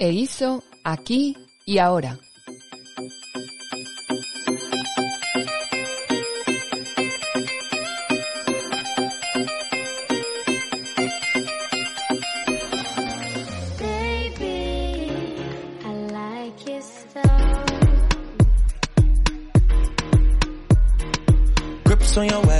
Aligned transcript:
E 0.00 0.12
hizo 0.12 0.64
aquí 0.82 1.36
y 1.66 1.76
ahora. 1.76 2.18
Your. 22.28 22.59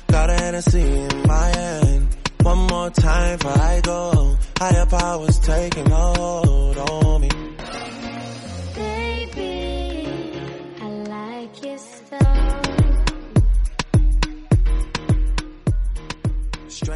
Got 0.11 0.29
a 0.29 0.33
Hennessy 0.33 0.81
in 0.81 1.23
my 1.25 1.47
hand. 1.47 2.07
One 2.43 2.67
more 2.67 2.89
time 2.89 3.37
before 3.37 3.57
I 3.57 3.79
go. 3.81 4.37
Higher 4.57 4.85
powers 4.85 5.39
taking 5.39 5.89
hold 5.89 6.77
on 6.77 7.21
me. 7.21 7.29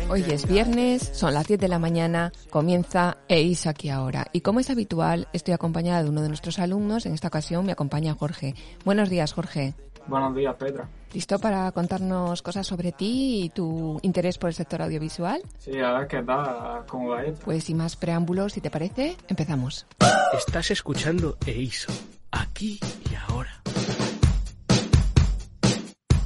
Hoy 0.09 0.23
es 0.29 0.47
viernes, 0.47 1.11
son 1.13 1.33
las 1.33 1.47
10 1.47 1.59
de 1.59 1.67
la 1.67 1.79
mañana, 1.79 2.31
comienza 2.49 3.17
EIS 3.27 3.67
aquí 3.67 3.89
ahora. 3.89 4.27
Y 4.31 4.41
como 4.41 4.59
es 4.59 4.69
habitual, 4.69 5.27
estoy 5.33 5.53
acompañada 5.53 6.03
de 6.03 6.09
uno 6.09 6.21
de 6.21 6.27
nuestros 6.27 6.59
alumnos. 6.59 7.05
En 7.05 7.13
esta 7.13 7.27
ocasión 7.27 7.65
me 7.65 7.71
acompaña 7.71 8.15
Jorge. 8.15 8.55
Buenos 8.83 9.09
días, 9.09 9.33
Jorge. 9.33 9.75
Buenos 10.07 10.35
días, 10.35 10.55
Petra. 10.55 10.87
¿Listo 11.13 11.39
para 11.39 11.71
contarnos 11.71 12.41
cosas 12.41 12.65
sobre 12.67 12.91
ti 12.91 13.43
y 13.45 13.49
tu 13.49 13.99
interés 14.01 14.37
por 14.37 14.49
el 14.49 14.53
sector 14.53 14.81
audiovisual? 14.81 15.41
Sí, 15.57 15.79
a 15.79 15.99
ver 15.99 16.07
qué 16.07 16.21
tal, 16.21 16.85
cómo 16.87 17.09
va 17.09 17.23
esto. 17.23 17.45
Pues 17.45 17.63
sin 17.63 17.77
más 17.77 17.95
preámbulos, 17.95 18.53
si 18.53 18.61
te 18.61 18.69
parece, 18.69 19.17
empezamos. 19.27 19.85
Estás 20.33 20.71
escuchando 20.71 21.37
EISO, 21.45 21.91
aquí 22.31 22.79
y 23.09 23.15
ahora. 23.29 23.61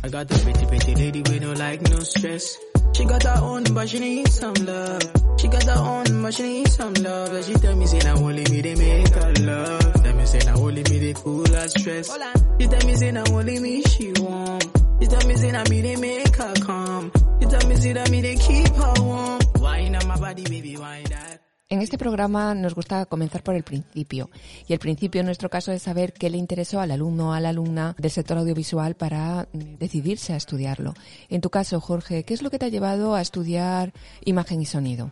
I 0.02 0.10
got 0.10 0.28
the 0.28 0.40
pretty, 0.40 0.66
pretty 0.66 0.96
lady 0.96 1.22
with 1.22 1.42
no 1.42 1.54
like, 1.54 1.82
no 1.90 2.00
stress. 2.02 2.58
She 2.94 3.06
got 3.06 3.24
her 3.24 3.40
own, 3.42 3.64
but 3.74 3.90
she 3.90 4.00
needs 4.00 4.40
some 4.40 4.54
love. 4.66 5.02
She 5.40 5.48
got 5.48 5.64
her 5.64 5.80
own, 5.80 6.22
but 6.22 6.34
she 6.34 6.44
needs 6.44 6.76
some 6.76 6.94
love. 6.96 7.34
And 7.34 7.46
she 7.46 7.54
tell 7.54 7.76
me, 7.76 7.86
say, 7.86 8.00
now 8.00 8.18
only 8.18 8.44
me, 8.44 8.62
they 8.62 8.76
make 8.76 9.08
her 9.10 9.34
love. 9.42 10.04
Tell 10.04 10.16
me, 10.16 10.26
say, 10.26 10.40
now 10.40 10.58
only 10.58 10.84
me, 10.84 11.00
they 11.00 11.14
cool 11.14 11.48
her 11.48 11.68
stress. 11.70 12.12
She 12.60 12.68
tell 12.68 12.86
me, 12.88 12.96
say, 12.96 13.12
now 13.12 13.24
only 13.32 13.60
me, 13.60 13.82
she 13.84 14.12
want. 14.20 14.64
She 15.02 15.08
tell 15.08 15.28
me, 15.28 15.36
say, 15.36 15.52
now 15.52 15.64
me, 15.70 15.82
they 15.82 15.96
make 15.96 16.36
her 16.36 16.54
calm. 16.56 17.12
She 17.42 17.48
tell 17.48 17.70
me, 17.70 17.76
say, 17.78 17.94
that 17.94 18.10
me, 18.12 18.22
they 18.22 18.36
keep 18.36 18.68
her 18.76 18.94
warm. 19.00 19.40
Wine 19.60 19.96
on 19.96 20.08
my 20.08 20.18
body, 20.20 20.44
baby, 20.44 20.76
wine 20.78 21.06
that. 21.06 21.40
En 21.72 21.84
este 21.84 22.00
programa 22.00 22.56
nos 22.56 22.74
gusta 22.74 23.06
comenzar 23.06 23.44
por 23.44 23.54
el 23.54 23.62
principio. 23.62 24.32
Y 24.68 24.74
el 24.74 24.80
principio 24.80 25.20
en 25.20 25.28
nuestro 25.28 25.52
caso 25.52 25.72
es 25.72 25.84
saber 25.84 26.14
qué 26.14 26.32
le 26.32 26.38
interesó 26.40 26.80
al 26.80 26.90
alumno 26.90 27.30
o 27.30 27.34
a 27.34 27.40
la 27.40 27.50
alumna 27.50 27.96
del 28.00 28.10
sector 28.10 28.40
audiovisual 28.40 28.96
para 28.96 29.48
mm, 29.54 29.76
decidirse 29.78 30.34
a 30.34 30.38
estudiarlo. 30.38 30.96
En 31.30 31.42
tu 31.42 31.52
caso, 31.52 31.80
Jorge, 31.80 32.24
¿qué 32.24 32.34
es 32.34 32.42
lo 32.42 32.50
que 32.50 32.58
te 32.58 32.66
ha 32.66 32.70
llevado 32.70 33.14
a 33.14 33.22
estudiar 33.22 33.94
imagen 34.26 34.64
y 34.64 34.66
sonido? 34.66 35.12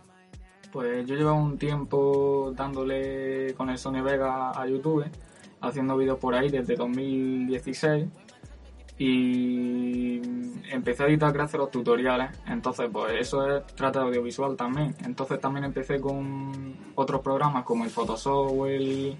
Pues 0.71 1.05
yo 1.05 1.13
llevo 1.13 1.33
un 1.33 1.59
tiempo 1.59 2.51
dándole 2.55 3.53
con 3.53 3.69
el 3.69 3.77
Sony 3.77 4.01
Vega 4.01 4.49
a 4.59 4.67
YouTube, 4.67 5.05
haciendo 5.61 5.95
vídeos 5.95 6.17
por 6.17 6.33
ahí 6.33 6.49
desde 6.49 6.75
2016 6.75 8.07
y 8.97 10.21
empecé 10.71 11.03
a 11.03 11.07
editar 11.07 11.31
gracias 11.31 11.55
a 11.55 11.57
los 11.59 11.71
tutoriales. 11.71 12.31
Entonces, 12.47 12.89
pues 12.91 13.13
eso 13.19 13.57
es 13.57 13.65
trata 13.67 13.99
de 13.99 14.05
audiovisual 14.07 14.55
también. 14.55 14.95
Entonces 15.05 15.39
también 15.39 15.65
empecé 15.65 15.99
con 15.99 16.75
otros 16.95 17.21
programas 17.21 17.63
como 17.63 17.83
el 17.83 17.89
Photoshop 17.89 18.51
o 18.51 18.65
el, 18.67 19.17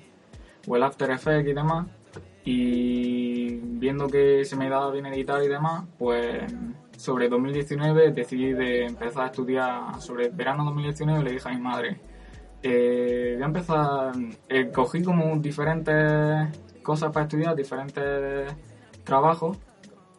o 0.68 0.76
el 0.76 0.84
After 0.84 1.12
Effects 1.12 1.50
y 1.50 1.54
demás. 1.54 1.88
Y 2.44 3.56
viendo 3.62 4.08
que 4.08 4.46
se 4.46 4.56
me 4.56 4.70
daba 4.70 4.92
bien 4.92 5.06
editar 5.08 5.44
y 5.44 5.48
demás, 5.48 5.84
pues 6.00 6.44
sobre 6.98 7.30
2019 7.30 8.12
decidí 8.12 8.54
de 8.54 8.86
empezar 8.86 9.24
a 9.24 9.26
estudiar 9.28 10.02
sobre 10.02 10.26
el 10.26 10.32
verano 10.32 10.66
2019 10.66 11.24
le 11.24 11.32
dije 11.34 11.48
a 11.48 11.52
mi 11.52 11.62
madre 11.62 12.00
eh, 12.64 13.34
voy 13.36 13.44
a 13.44 13.46
empezar 13.46 14.14
eh, 14.50 14.72
cogí 14.72 15.04
como 15.04 15.38
diferentes 15.38 16.48
cosas 16.82 17.12
para 17.12 17.26
estudiar 17.26 17.56
diferentes 17.56 18.52
trabajos 19.04 19.58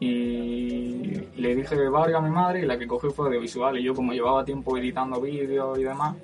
y 0.00 1.12
le 1.36 1.54
dije 1.56 1.88
varias 1.88 2.18
a 2.18 2.22
mi 2.22 2.30
madre 2.30 2.60
y 2.60 2.66
la 2.66 2.78
que 2.78 2.86
cogí 2.86 3.08
fue 3.08 3.26
audiovisual 3.26 3.78
y 3.78 3.82
yo 3.82 3.94
como 3.94 4.12
llevaba 4.12 4.44
tiempo 4.44 4.76
editando 4.76 5.20
vídeos 5.20 5.78
y 5.78 5.84
demás 5.84 6.16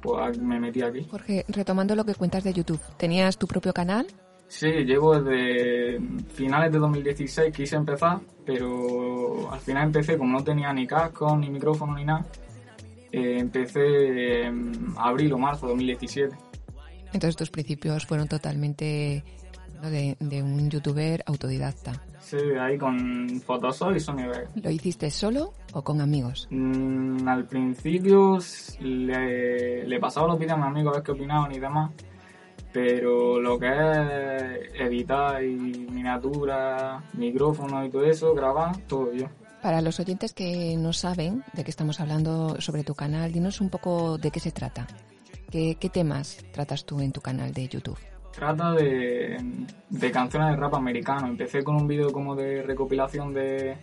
pues 0.00 0.38
me 0.38 0.58
metí 0.58 0.82
aquí 0.82 1.06
Jorge, 1.08 1.44
retomando 1.48 1.94
lo 1.94 2.04
que 2.04 2.14
cuentas 2.14 2.42
de 2.42 2.52
YouTube, 2.52 2.80
¿tenías 2.96 3.38
tu 3.38 3.46
propio 3.46 3.72
canal? 3.72 4.06
Sí, 4.48 4.66
llevo 4.84 5.18
desde 5.18 5.98
finales 6.34 6.72
de 6.72 6.78
2016 6.78 7.56
quise 7.56 7.76
empezar, 7.76 8.18
pero 8.44 9.50
al 9.50 9.60
final 9.60 9.84
empecé 9.84 10.18
como 10.18 10.38
no 10.38 10.44
tenía 10.44 10.72
ni 10.74 10.86
casco, 10.86 11.34
ni 11.38 11.48
micrófono, 11.48 11.94
ni 11.94 12.04
nada. 12.04 12.26
eh, 13.12 13.38
empecé 13.38 14.42
en 14.44 14.92
abril 14.98 15.32
o 15.32 15.38
marzo 15.38 15.66
de 15.66 15.72
2017. 15.72 16.36
Entonces 17.14 17.36
tus 17.36 17.50
principios 17.50 18.04
fueron 18.04 18.28
totalmente 18.28 19.24
¿no? 19.82 19.90
de, 19.90 20.16
de 20.20 20.42
un 20.42 20.70
youtuber 20.70 21.22
autodidacta. 21.26 22.00
Sí, 22.20 22.36
ahí 22.58 22.78
con 22.78 23.40
Photoshop 23.40 23.96
y 23.96 24.00
Sony. 24.00 24.28
¿Lo 24.54 24.70
hiciste 24.70 25.10
solo 25.10 25.52
o 25.72 25.82
con 25.82 26.00
amigos? 26.00 26.46
Mm, 26.50 27.28
al 27.28 27.46
principio 27.46 28.38
le, 28.80 29.86
le 29.86 30.00
pasaba 30.00 30.28
los 30.28 30.38
vídeos 30.38 30.54
a 30.54 30.56
mis 30.58 30.66
amigos 30.66 30.92
a 30.92 30.96
ver 30.96 31.02
qué 31.02 31.12
opinaban 31.12 31.52
y 31.52 31.58
demás, 31.58 31.90
pero 32.72 33.40
lo 33.40 33.58
que 33.58 33.68
es 33.68 34.80
editar 34.80 35.42
y 35.44 35.56
miniatura, 35.90 37.02
micrófono 37.14 37.84
y 37.84 37.90
todo 37.90 38.04
eso, 38.04 38.34
grabar, 38.34 38.76
todo 38.86 39.12
yo. 39.12 39.26
Para 39.60 39.80
los 39.80 40.00
oyentes 40.00 40.32
que 40.32 40.76
no 40.76 40.92
saben 40.92 41.44
de 41.52 41.64
qué 41.64 41.70
estamos 41.70 42.00
hablando 42.00 42.60
sobre 42.60 42.82
tu 42.82 42.94
canal, 42.94 43.30
dinos 43.30 43.60
un 43.60 43.68
poco 43.68 44.16
de 44.16 44.30
qué 44.30 44.40
se 44.40 44.52
trata. 44.52 44.86
¿Qué, 45.50 45.76
qué 45.78 45.90
temas 45.90 46.38
tratas 46.52 46.84
tú 46.84 47.00
en 47.00 47.12
tu 47.12 47.20
canal 47.20 47.52
de 47.52 47.68
YouTube? 47.68 47.98
Trata 48.34 48.72
de, 48.72 49.66
de 49.90 50.10
canciones 50.10 50.50
de 50.50 50.56
rap 50.56 50.74
americano. 50.74 51.26
Empecé 51.26 51.62
con 51.62 51.76
un 51.76 51.86
vídeo 51.86 52.10
como 52.12 52.34
de 52.34 52.62
recopilación 52.62 53.32
de, 53.32 53.76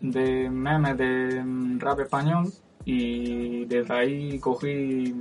de 0.00 0.50
memes 0.50 0.96
de 0.98 1.42
mm, 1.42 1.80
rap 1.80 2.00
español 2.00 2.52
y 2.84 3.64
desde 3.64 3.94
ahí 3.94 4.38
cogí 4.38 5.14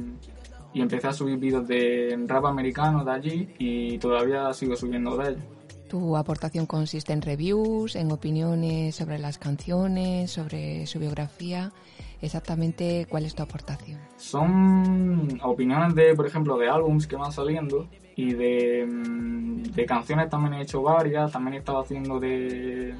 y 0.74 0.81
empecé 0.81 1.07
a 1.07 1.13
subir 1.13 1.38
vídeos 1.38 1.68
de 1.68 2.19
rap 2.28 2.45
americano 2.45 3.06
de 3.06 3.12
allí 3.12 3.54
y 3.60 3.98
todavía 4.00 4.51
sigo 4.54 4.75
subiendo 4.75 5.16
de 5.18 5.30
ellos. 5.31 5.44
Tu 5.88 6.18
aportación 6.18 6.66
consiste 6.66 7.13
en 7.13 7.22
reviews, 7.22 7.95
en 7.95 8.12
opiniones 8.12 8.95
sobre 8.95 9.19
las 9.19 9.38
canciones, 9.38 10.31
sobre 10.31 10.88
su 10.88 10.98
biografía. 10.98 11.72
Exactamente 12.19 13.06
cuál 13.07 13.25
es 13.25 13.36
tu 13.36 13.44
aportación. 13.44 14.00
Son 14.18 15.40
opiniones 15.44 15.94
de, 15.94 16.16
por 16.16 16.25
ejemplo, 16.25 16.57
de 16.57 16.68
álbums 16.68 17.06
que 17.06 17.16
van 17.16 17.31
saliendo 17.31 17.88
Y 18.15 18.33
de, 18.33 18.86
mm, 18.86 19.63
de 19.63 19.86
canciones 19.86 20.30
también 20.30 20.54
he 20.56 20.62
hecho 20.62 20.81
varias, 20.81 21.31
también 21.31 21.56
he 21.56 21.57
estado 21.57 21.80
haciendo 21.80 22.19
de, 22.19 22.94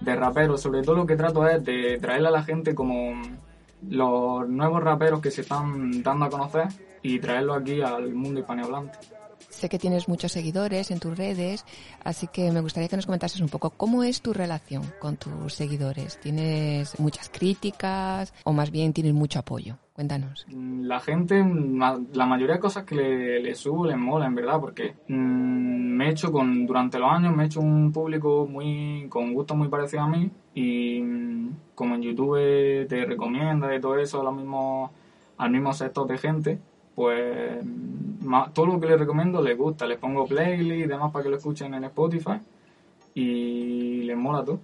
de 0.00 0.16
raperos. 0.16 0.60
Sobre 0.60 0.82
todo 0.82 0.96
lo 0.96 1.06
que 1.06 1.16
trato 1.16 1.46
es 1.48 1.64
de 1.64 1.98
traerle 2.00 2.28
a 2.28 2.32
la 2.32 2.42
gente 2.42 2.74
como 2.74 3.14
los 3.88 4.48
nuevos 4.48 4.82
raperos 4.82 5.20
que 5.20 5.30
se 5.30 5.40
están 5.42 6.02
dando 6.02 6.26
a 6.26 6.30
conocer 6.30 6.68
y 7.02 7.18
traerlos 7.18 7.60
aquí 7.60 7.80
al 7.80 8.14
mundo 8.14 8.40
hispanohablante. 8.40 8.98
Sé 9.48 9.68
que 9.68 9.78
tienes 9.78 10.08
muchos 10.08 10.32
seguidores 10.32 10.90
en 10.90 10.98
tus 10.98 11.16
redes, 11.16 11.64
así 12.04 12.26
que 12.26 12.50
me 12.50 12.60
gustaría 12.60 12.88
que 12.88 12.96
nos 12.96 13.06
comentases 13.06 13.40
un 13.40 13.48
poco 13.48 13.70
cómo 13.70 14.02
es 14.02 14.22
tu 14.22 14.32
relación 14.32 14.82
con 14.98 15.16
tus 15.16 15.52
seguidores. 15.52 16.18
¿Tienes 16.20 16.98
muchas 16.98 17.28
críticas 17.28 18.32
o 18.44 18.52
más 18.52 18.70
bien 18.70 18.92
tienes 18.92 19.12
mucho 19.12 19.40
apoyo? 19.40 19.78
Cuéntanos. 19.92 20.46
Mm, 20.48 20.84
La 20.84 21.00
gente, 21.00 21.44
la 22.14 22.26
mayoría 22.26 22.54
de 22.54 22.60
cosas 22.60 22.84
que 22.84 22.94
le, 22.94 23.54
subo 23.54 23.86
les 23.86 23.96
mola, 23.98 24.26
en 24.26 24.34
verdad, 24.34 24.58
porque 24.60 24.94
mm, 25.08 25.14
me 25.96 26.06
he 26.06 26.10
hecho 26.10 26.32
con, 26.32 26.66
durante 26.66 26.98
los 26.98 27.10
años 27.10 27.36
me 27.36 27.44
he 27.44 27.46
hecho 27.46 27.60
un 27.60 27.92
público 27.92 28.46
muy, 28.50 29.06
con 29.08 29.34
gustos 29.34 29.56
muy 29.56 29.68
parecidos 29.68 30.06
a 30.06 30.08
mí 30.08 30.30
y 30.54 31.00
mm, 31.00 31.56
como 31.74 31.94
en 31.94 32.02
YouTube 32.02 32.86
te 32.88 33.04
recomienda 33.04 33.74
y 33.74 33.80
todo 33.80 33.98
eso 33.98 34.20
a 34.20 34.24
los 34.24 34.34
al 35.38 35.50
mismo 35.50 35.72
sector 35.72 36.06
de 36.06 36.18
gente, 36.18 36.58
pues 36.94 37.62
mm, 37.64 38.52
todo 38.54 38.66
lo 38.66 38.80
que 38.80 38.86
les 38.86 38.98
recomiendo 38.98 39.42
les 39.42 39.56
gusta, 39.58 39.86
les 39.86 39.98
pongo 39.98 40.26
playlist 40.26 40.84
y 40.84 40.88
demás 40.88 41.12
para 41.12 41.24
que 41.24 41.30
lo 41.30 41.36
escuchen 41.36 41.74
en 41.74 41.84
Spotify 41.84 42.38
y 43.14 44.02
les 44.04 44.16
mola 44.16 44.44
todo. 44.44 44.60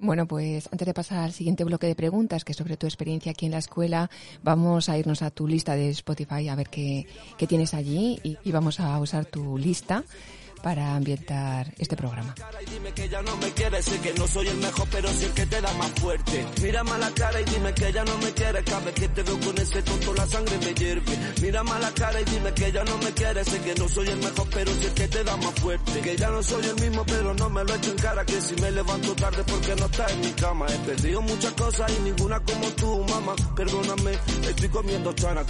Bueno, 0.00 0.28
pues 0.28 0.68
antes 0.70 0.86
de 0.86 0.94
pasar 0.94 1.24
al 1.24 1.32
siguiente 1.32 1.64
bloque 1.64 1.88
de 1.88 1.96
preguntas, 1.96 2.44
que 2.44 2.52
es 2.52 2.58
sobre 2.58 2.76
tu 2.76 2.86
experiencia 2.86 3.32
aquí 3.32 3.46
en 3.46 3.52
la 3.52 3.58
escuela, 3.58 4.08
vamos 4.44 4.88
a 4.88 4.96
irnos 4.96 5.22
a 5.22 5.32
tu 5.32 5.48
lista 5.48 5.74
de 5.74 5.88
Spotify 5.90 6.48
a 6.48 6.54
ver 6.54 6.68
qué, 6.68 7.08
qué 7.36 7.48
tienes 7.48 7.74
allí 7.74 8.20
y, 8.22 8.38
y 8.44 8.52
vamos 8.52 8.78
a 8.78 8.96
usar 9.00 9.26
tu 9.26 9.58
lista 9.58 10.04
para 10.62 10.94
ambientar 10.94 11.72
este 11.78 11.96
programa. 11.96 12.34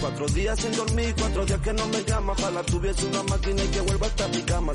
cuatro 0.00 0.26
días 0.28 0.58
sin 0.58 0.72
dormir, 0.72 1.14
cuatro 1.18 1.44
días 1.44 1.60
que 1.60 1.72
no 1.72 1.86
me 1.88 2.04
llama. 2.04 2.32
Ojalá 2.32 2.62
tuviese 2.62 3.06
una 3.06 3.22
máquina 3.24 3.62
y 3.64 3.68
que 3.68 3.80
vuelva 3.80 4.06
hasta 4.06 4.28
mi 4.28 4.42
cama. 4.42 4.74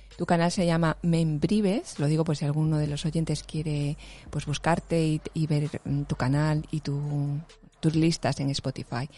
Tu 0.17 0.25
canal 0.25 0.51
se 0.51 0.65
llama 0.65 0.97
Membrives, 1.01 1.97
lo 1.99 2.05
digo 2.07 2.23
por 2.23 2.37
si 2.37 2.45
alguno 2.45 2.77
de 2.77 2.87
los 2.87 3.05
oyentes 3.05 3.43
quiere 3.43 3.97
pues 4.29 4.45
buscarte 4.45 5.19
y, 5.33 5.47
ver 5.47 5.69
mm, 5.83 6.03
tu 6.03 6.15
canal 6.15 6.65
y 6.71 6.81
tu- 6.81 7.39
tus 7.79 7.95
listas 7.95 8.39
en 8.39 8.49
Spotify. 8.51 9.09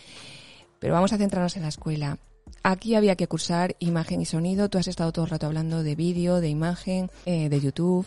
Pero 0.80 0.94
vamos 0.94 1.12
a 1.14 1.18
centrarnos 1.18 1.56
en 1.58 1.64
la 1.64 1.70
escuela. 1.70 2.18
Aquí 2.62 2.96
había 2.96 3.16
que 3.16 3.28
cursar 3.28 3.76
imagen 3.80 4.22
y 4.22 4.26
sonido. 4.26 4.70
Tú 4.70 4.78
has 4.78 4.88
estado 4.88 5.12
todo 5.12 5.26
el 5.26 5.32
rato 5.32 5.48
hablando 5.48 5.84
de 5.84 5.96
vídeo, 5.96 6.40
de 6.40 6.50
imagen, 6.50 7.10
eh, 7.26 7.50
de 7.50 7.60
YouTube. 7.60 8.06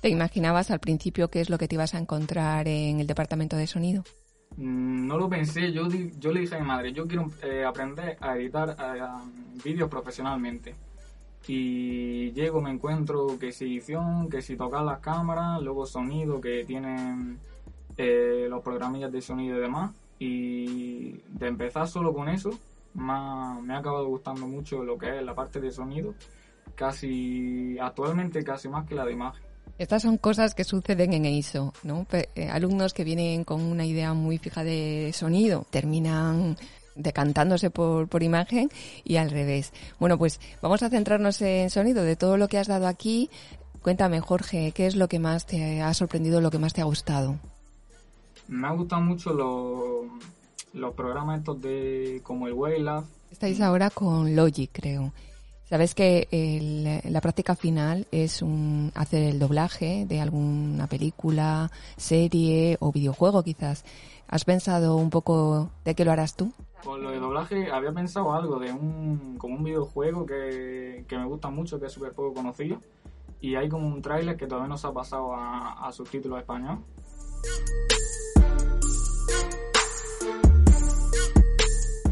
¿Te 0.00 0.08
imaginabas 0.08 0.70
al 0.70 0.80
principio 0.80 1.28
qué 1.28 1.42
es 1.42 1.50
lo 1.50 1.58
que 1.58 1.68
te 1.68 1.74
ibas 1.74 1.94
a 1.94 1.98
encontrar 1.98 2.66
en 2.68 3.00
el 3.00 3.06
departamento 3.06 3.56
de 3.56 3.66
sonido? 3.66 4.04
Mm, 4.56 5.06
No 5.06 5.18
lo 5.18 5.28
pensé, 5.28 5.72
yo, 5.72 5.88
yo 6.18 6.32
le 6.32 6.40
dije 6.40 6.54
a 6.54 6.60
mi 6.60 6.66
madre, 6.66 6.92
yo 6.92 7.06
quiero 7.06 7.30
eh, 7.42 7.64
aprender 7.66 8.16
a 8.20 8.36
editar 8.36 8.76
eh, 8.78 9.00
vídeos 9.62 9.90
profesionalmente. 9.90 10.74
Y 11.46 12.32
llego, 12.32 12.60
me 12.60 12.70
encuentro 12.70 13.38
que 13.38 13.52
si 13.52 13.64
edición, 13.64 14.28
que 14.28 14.42
si 14.42 14.56
tocar 14.56 14.82
las 14.84 15.00
cámaras, 15.00 15.60
luego 15.62 15.86
sonido 15.86 16.40
que 16.40 16.64
tienen 16.64 17.38
eh, 17.96 18.46
los 18.48 18.62
programillas 18.62 19.10
de 19.10 19.20
sonido 19.20 19.56
y 19.58 19.60
demás. 19.60 19.92
Y 20.18 21.12
de 21.28 21.46
empezar 21.48 21.88
solo 21.88 22.12
con 22.12 22.28
eso, 22.28 22.50
ha, 22.98 23.58
me 23.62 23.74
ha 23.74 23.78
acabado 23.78 24.06
gustando 24.06 24.46
mucho 24.46 24.84
lo 24.84 24.98
que 24.98 25.18
es 25.18 25.24
la 25.24 25.34
parte 25.34 25.60
de 25.60 25.70
sonido. 25.70 26.14
Casi, 26.74 27.78
actualmente 27.78 28.44
casi 28.44 28.68
más 28.68 28.86
que 28.86 28.94
la 28.94 29.04
de 29.04 29.12
imagen. 29.12 29.42
Estas 29.80 30.02
son 30.02 30.18
cosas 30.18 30.54
que 30.54 30.62
suceden 30.62 31.14
en 31.14 31.24
EISO, 31.24 31.72
¿no? 31.84 32.06
Eh, 32.12 32.48
alumnos 32.50 32.92
que 32.92 33.02
vienen 33.02 33.44
con 33.44 33.62
una 33.62 33.86
idea 33.86 34.12
muy 34.12 34.36
fija 34.36 34.62
de 34.62 35.10
sonido 35.14 35.66
terminan 35.70 36.56
decantándose 36.94 37.70
por, 37.70 38.08
por 38.08 38.22
imagen 38.22 38.70
y 39.04 39.16
al 39.16 39.30
revés. 39.30 39.72
Bueno, 39.98 40.18
pues 40.18 40.40
vamos 40.62 40.82
a 40.82 40.90
centrarnos 40.90 41.40
en 41.42 41.70
sonido. 41.70 42.02
De 42.04 42.16
todo 42.16 42.36
lo 42.36 42.48
que 42.48 42.58
has 42.58 42.66
dado 42.68 42.86
aquí, 42.86 43.30
cuéntame, 43.82 44.20
Jorge, 44.20 44.72
¿qué 44.72 44.86
es 44.86 44.96
lo 44.96 45.08
que 45.08 45.18
más 45.18 45.46
te 45.46 45.82
ha 45.82 45.92
sorprendido, 45.94 46.40
lo 46.40 46.50
que 46.50 46.58
más 46.58 46.72
te 46.74 46.80
ha 46.80 46.84
gustado? 46.84 47.36
Me 48.48 48.66
ha 48.66 48.72
gustado 48.72 49.02
mucho 49.02 49.32
los, 49.32 50.06
los 50.72 50.94
programas 50.94 51.38
estos 51.40 51.60
de 51.62 52.20
como 52.24 52.46
el 52.46 52.52
Wavelab, 52.54 53.04
Estáis 53.30 53.60
ahora 53.60 53.90
con 53.90 54.34
Logic, 54.34 54.70
creo. 54.72 55.12
Sabes 55.68 55.94
que 55.94 56.26
el- 56.32 57.00
la 57.12 57.20
práctica 57.20 57.54
final 57.54 58.08
es 58.10 58.42
un, 58.42 58.90
hacer 58.96 59.22
el 59.22 59.38
doblaje 59.38 60.04
de 60.04 60.20
alguna 60.20 60.88
película, 60.88 61.70
serie 61.96 62.76
o 62.80 62.90
videojuego 62.90 63.44
quizás. 63.44 63.84
¿Has 64.26 64.44
pensado 64.44 64.96
un 64.96 65.10
poco 65.10 65.70
de 65.84 65.94
qué 65.94 66.04
lo 66.04 66.10
harás 66.10 66.34
tú? 66.34 66.52
Con 66.84 67.02
lo 67.02 67.10
de 67.10 67.18
doblaje 67.18 67.70
había 67.70 67.92
pensado 67.92 68.32
algo 68.32 68.58
de 68.58 68.72
un 68.72 69.36
como 69.38 69.56
un 69.56 69.64
videojuego 69.64 70.24
que, 70.24 71.04
que 71.06 71.18
me 71.18 71.26
gusta 71.26 71.50
mucho, 71.50 71.78
que 71.78 71.86
es 71.86 71.92
súper 71.92 72.12
poco 72.12 72.34
conocido. 72.34 72.80
Y 73.40 73.54
hay 73.54 73.68
como 73.68 73.86
un 73.86 74.02
tráiler 74.02 74.36
que 74.36 74.46
todavía 74.46 74.68
no 74.68 74.78
se 74.78 74.86
ha 74.86 74.92
pasado 74.92 75.34
a, 75.34 75.86
a 75.86 75.92
subtítulos 75.92 76.38
español. 76.40 76.78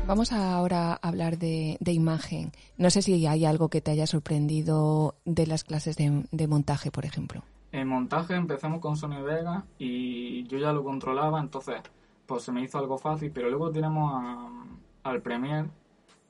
Vamos 0.07 0.33
ahora 0.33 0.92
a 0.92 1.09
hablar 1.09 1.38
de, 1.38 1.76
de 1.81 1.92
imagen. 1.92 2.52
No 2.78 2.88
sé 2.88 3.02
si 3.02 3.26
hay 3.26 3.45
algo 3.45 3.69
que 3.69 3.83
te 3.83 3.90
haya 3.90 4.07
sorprendido 4.07 5.16
de 5.26 5.47
las 5.47 5.64
clases 5.64 5.97
de, 5.97 6.25
de 6.31 6.47
montaje, 6.47 6.90
por 6.90 7.04
ejemplo. 7.04 7.42
En 7.73 7.88
montaje 7.88 8.35
empezamos 8.35 8.81
con 8.81 8.97
Sony 8.97 9.23
Vega 9.23 9.64
y 9.78 10.45
yo 10.45 10.57
ya 10.57 10.73
lo 10.73 10.83
controlaba, 10.83 11.40
entonces 11.40 11.83
pues 12.28 12.42
se 12.44 12.52
me 12.52 12.62
hizo 12.62 12.78
algo 12.78 12.99
fácil, 12.99 13.32
pero 13.32 13.49
luego 13.49 13.73
tenemos 13.73 14.12
a- 14.14 14.50
al 15.04 15.23
Premiere 15.23 15.70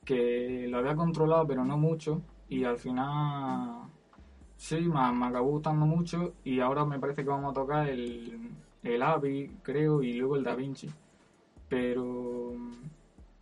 que 0.05 0.65
lo 0.69 0.77
había 0.79 0.95
controlado 0.95 1.45
pero 1.45 1.65
no 1.65 1.77
mucho 1.77 2.21
y 2.47 2.63
al 2.63 2.77
final 2.77 3.81
sí, 4.57 4.79
me, 4.79 5.25
acabó 5.27 5.49
gustando 5.51 5.85
mucho 5.85 6.33
y 6.43 6.61
ahora 6.61 6.85
me 6.85 6.99
parece 6.99 7.23
que 7.23 7.29
vamos 7.29 7.51
a 7.51 7.53
tocar 7.53 7.89
el, 7.89 8.51
el 8.83 9.01
AVI, 9.03 9.49
creo, 9.61 10.01
y 10.03 10.13
luego 10.13 10.37
el 10.37 10.43
DaVinci. 10.43 10.89
Pero 11.69 12.53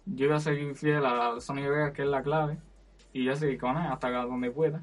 yo 0.06 0.28
voy 0.28 0.36
a 0.36 0.40
seguir 0.40 0.76
fiel 0.76 1.06
a 1.06 1.40
Sony 1.40 1.56
Vegas, 1.70 1.94
que 1.94 2.04
es 2.04 2.08
la 2.10 2.24
clave, 2.24 2.58
y 3.14 3.26
ya 3.26 3.36
seguir 3.36 3.60
con 3.60 3.78
él 3.78 3.88
hasta 3.88 4.10
donde 4.26 4.52
pueda. 4.52 4.82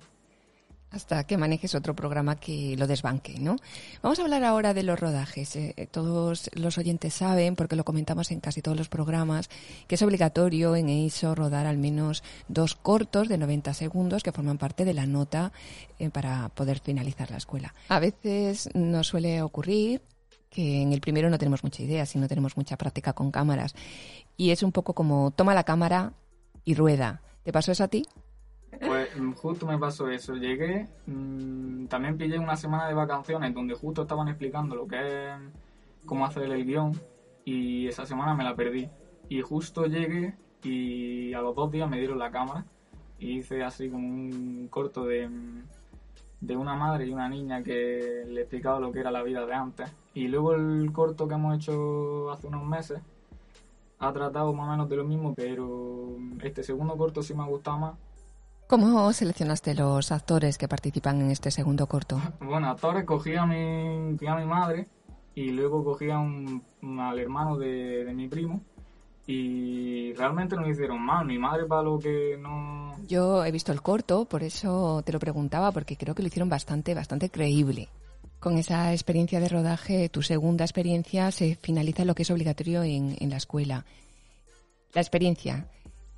Hasta 0.95 1.25
que 1.25 1.37
manejes 1.37 1.75
otro 1.75 1.95
programa 1.95 2.37
que 2.37 2.77
lo 2.77 2.87
desbanque, 2.87 3.39
¿no? 3.41 3.57
Vamos 4.01 4.19
a 4.19 4.23
hablar 4.23 4.45
ahora 4.45 4.75
de 4.75 4.85
los 4.85 4.99
rodajes. 4.99 5.57
Eh, 5.57 5.75
eh, 5.77 5.87
todos 5.87 6.51
los 6.55 6.79
oyentes 6.79 7.15
saben, 7.15 7.57
porque 7.57 7.75
lo 7.75 7.85
comentamos 7.85 8.31
en 8.31 8.41
casi 8.41 8.63
todos 8.63 8.79
los 8.79 8.89
programas, 8.89 9.51
que 9.89 9.97
es 9.97 10.03
obligatorio 10.03 10.77
en 10.77 10.89
EISO 10.89 11.35
rodar 11.35 11.67
al 11.67 11.79
menos 11.79 12.23
dos 12.47 12.77
cortos 12.77 13.29
de 13.29 13.39
90 13.39 13.75
segundos 13.75 14.23
que 14.23 14.33
forman 14.33 14.59
parte 14.59 14.85
de 14.85 14.95
la 14.95 15.07
nota 15.07 15.53
eh, 15.99 16.11
para 16.11 16.49
poder 16.51 16.79
finalizar 16.79 17.31
la 17.31 17.39
escuela. 17.39 17.75
A 17.89 17.99
veces 17.99 18.69
nos 18.75 19.09
suele 19.09 19.43
ocurrir 19.43 20.01
que 20.49 20.83
en 20.83 20.93
el 20.93 21.01
primero 21.01 21.29
no 21.29 21.39
tenemos 21.39 21.65
mucha 21.65 21.83
idea, 21.83 22.07
si 22.07 22.19
no 22.19 22.29
tenemos 22.29 22.57
mucha 22.57 22.77
práctica 22.77 23.13
con 23.13 23.33
cámaras. 23.33 23.75
Y 24.37 24.51
es 24.51 24.63
un 24.63 24.71
poco 24.71 24.95
como 24.95 25.33
toma 25.33 25.55
la 25.55 25.65
cámara 25.65 26.13
y 26.65 26.75
rueda. 26.75 27.23
¿Te 27.43 27.53
pasó 27.53 27.73
eso 27.73 27.83
a 27.83 27.89
ti? 27.89 28.07
Mm, 29.16 29.33
justo 29.33 29.66
me 29.66 29.78
pasó 29.78 30.09
eso. 30.09 30.35
Llegué, 30.35 30.88
mm, 31.06 31.87
también 31.87 32.16
pillé 32.16 32.38
una 32.38 32.56
semana 32.56 32.88
de 32.88 32.94
vacaciones 32.94 33.54
donde 33.54 33.75
justo 33.75 34.02
estaban 34.02 34.28
explicando 34.28 34.75
lo 34.76 34.87
que 34.87 34.99
es 34.99 35.35
cómo 36.06 36.26
hacer 36.26 36.50
el 36.50 36.64
guion 36.64 36.92
y 37.44 37.87
esa 37.88 38.06
semana 38.06 38.35
me 38.35 38.44
la 38.44 38.54
perdí. 38.56 38.88
Y 39.28 39.40
justo 39.42 39.87
llegué 39.87 40.35
y 40.62 41.33
a 41.35 41.40
los 41.40 41.54
dos 41.54 41.71
días 41.71 41.88
me 41.88 41.99
dieron 41.99 42.18
la 42.18 42.30
cámara 42.30 42.64
y 43.18 43.38
hice 43.38 43.62
así 43.62 43.88
como 43.90 44.06
un 44.09 44.68
corto 44.71 45.04
de, 45.06 45.28
de 46.40 46.56
una 46.56 46.75
madre 46.75 47.06
y 47.06 47.12
una 47.12 47.28
niña 47.28 47.62
que 47.62 48.25
le 48.26 48.40
explicaba 48.42 48.80
lo 48.80 48.92
que 48.92 49.00
era 49.00 49.11
la 49.11 49.23
vida 49.23 49.47
de 49.47 49.54
antes. 49.54 49.90
Y 50.14 50.28
luego 50.28 50.54
el 50.54 50.90
corto 50.92 51.28
que 51.28 51.35
hemos 51.35 51.56
hecho 51.56 52.30
hace 52.33 52.47
unos 52.47 52.64
meses 52.64 53.00
ha 53.99 54.12
tratado 54.12 54.52
más 54.52 54.68
o 54.68 54.71
menos 54.73 54.88
de 54.88 54.97
lo 54.97 55.04
mismo, 55.04 55.35
pero 55.35 56.16
este 56.42 56.62
segundo 56.62 56.97
corto 56.97 57.23
sí 57.23 57.35
me 57.35 57.42
ha 57.42 57.47
gustado 57.47 57.78
más. 57.78 57.94
¿Cómo 58.66 59.12
seleccionaste 59.12 59.75
los 59.75 60.11
actores 60.11 60.56
que 60.59 60.68
participan 60.68 61.21
en 61.21 61.30
este 61.30 61.50
segundo 61.50 61.87
corto? 61.87 62.21
Bueno, 62.40 62.71
actores 62.71 63.04
cogí 63.04 63.35
a 63.37 63.44
mi, 63.44 64.16
a 64.26 64.35
mi 64.37 64.47
madre 64.47 64.88
y 65.35 65.50
luego 65.50 65.85
cogí 65.85 66.11
a 66.11 66.18
un, 66.18 66.62
al 66.99 67.18
hermano 67.18 67.59
de, 67.59 68.04
de 68.04 68.14
mi 68.14 68.26
primo 68.28 68.62
y 69.26 70.12
realmente 70.14 70.56
no 70.56 70.68
hicieron 70.68 71.00
mal. 71.00 71.26
Mi 71.26 71.38
madre 71.38 71.66
para 71.66 71.83
lo 71.83 71.99
que 71.99 72.37
no... 72.38 72.97
Yo 73.06 73.44
he 73.44 73.50
visto 73.52 73.73
el 73.73 73.83
corto, 73.83 74.25
por 74.25 74.42
eso 74.42 75.02
te 75.04 75.12
lo 75.12 75.18
preguntaba, 75.18 75.71
porque 75.73 75.97
creo 75.97 76.14
que 76.14 76.23
lo 76.23 76.28
hicieron 76.28 76.49
bastante, 76.49 76.94
bastante 76.94 77.30
creíble. 77.30 77.88
Con 78.40 78.59
esa 78.59 78.92
experiencia 78.92 79.40
de 79.40 79.49
rodaje, 79.49 80.09
tu 80.09 80.23
segunda 80.23 80.64
experiencia 80.64 81.30
se 81.30 81.56
finaliza 81.56 82.04
lo 82.04 82.14
que 82.14 82.23
es 82.23 82.30
obligatorio 82.30 82.83
en, 82.83 83.16
en 83.18 83.30
la 83.30 83.37
escuela. 83.37 83.85
La 84.92 85.00
experiencia, 85.00 85.68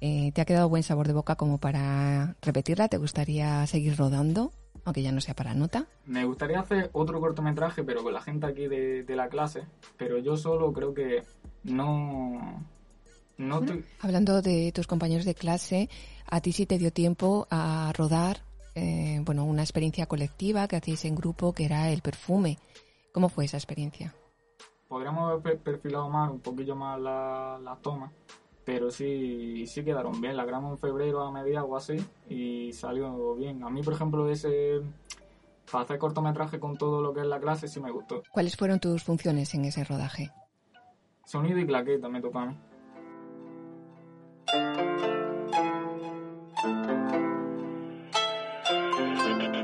eh, 0.01 0.33
¿te 0.33 0.41
ha 0.41 0.45
quedado 0.45 0.69
buen 0.69 0.83
sabor 0.83 1.07
de 1.07 1.13
boca 1.15 1.37
como 1.37 1.59
para 1.59 2.37
repetirla? 2.43 2.89
¿Te 2.89 2.99
gustaría 2.99 3.67
seguir 3.67 3.97
rodando, 3.97 4.53
aunque 4.85 5.03
ya 5.03 5.13
no 5.13 5.21
sea 5.21 5.35
para 5.35 5.55
nota? 5.55 5.87
Me 6.07 6.25
gustaría 6.25 6.61
hacer 6.61 6.91
otro 6.93 7.21
cortometraje, 7.21 7.83
pero 7.85 8.03
con 8.03 8.13
la 8.13 8.21
gente 8.23 8.47
aquí 8.47 8.67
de, 8.69 9.03
de 9.05 9.17
la 9.17 9.29
clase, 9.29 9.63
pero 9.97 10.19
yo 10.19 10.37
solo 10.37 10.73
creo 10.73 10.95
que 10.95 11.23
no... 11.65 12.65
No 13.39 13.61
estoy- 13.61 13.85
Hablando 14.01 14.41
de 14.41 14.73
tus 14.73 14.87
compañeros 14.87 15.27
de 15.27 15.35
clase, 15.35 15.91
a 16.27 16.41
ti 16.41 16.53
sí 16.53 16.65
te 16.67 16.79
dio 16.79 16.91
tiempo 16.93 17.47
a 17.51 17.93
rodar, 17.95 18.41
eh, 18.75 19.21
bueno, 19.25 19.45
una 19.45 19.63
experiencia 19.63 20.07
colectiva 20.07 20.67
que 20.69 20.77
hacéis 20.77 21.05
en 21.05 21.15
grupo, 21.17 21.53
que 21.53 21.65
era 21.67 21.91
el 21.91 22.01
perfume. 22.01 22.59
¿Cómo 23.13 23.29
fue 23.29 23.45
esa 23.47 23.57
experiencia? 23.59 24.15
podríamos 24.89 25.29
haber 25.31 25.43
per- 25.43 25.59
perfilado 25.59 26.09
más, 26.09 26.31
un 26.31 26.39
poquillo 26.41 26.77
más 26.77 26.99
la- 27.01 27.59
las 27.63 27.83
tomas, 27.83 28.13
pero 28.67 28.91
sí, 28.91 29.65
sí 29.69 29.85
quedaron 29.85 30.21
bien. 30.21 30.37
La 30.37 30.45
grabamos 30.45 30.73
en 30.73 30.79
febrero 30.79 31.23
a 31.23 31.31
mediados 31.31 31.71
o 31.71 31.77
así 31.77 32.05
y 32.29 32.73
salió 32.73 33.35
bien. 33.37 33.63
A 33.63 33.71
mí, 33.71 33.81
por 33.81 33.95
ejemplo, 33.95 34.29
ese 34.29 34.83
para 35.71 35.85
hacer 35.85 35.99
cortometraje 35.99 36.59
con 36.59 36.77
todo 36.77 37.01
lo 37.01 37.15
que 37.15 37.21
es 37.21 37.27
la 37.27 37.41
clase 37.41 37.69
sí 37.69 37.81
me 37.81 37.93
gustó. 37.93 38.25
¿Cuáles 38.33 38.57
fueron 38.57 38.81
tus 38.81 39.05
funciones 39.05 39.55
en 39.55 39.65
ese 39.65 39.85
rodaje? 39.85 40.33
Sonido 41.25 41.59
y 41.61 41.67
claqueta 41.67 42.09
me 42.09 42.21
mí. 42.21 42.57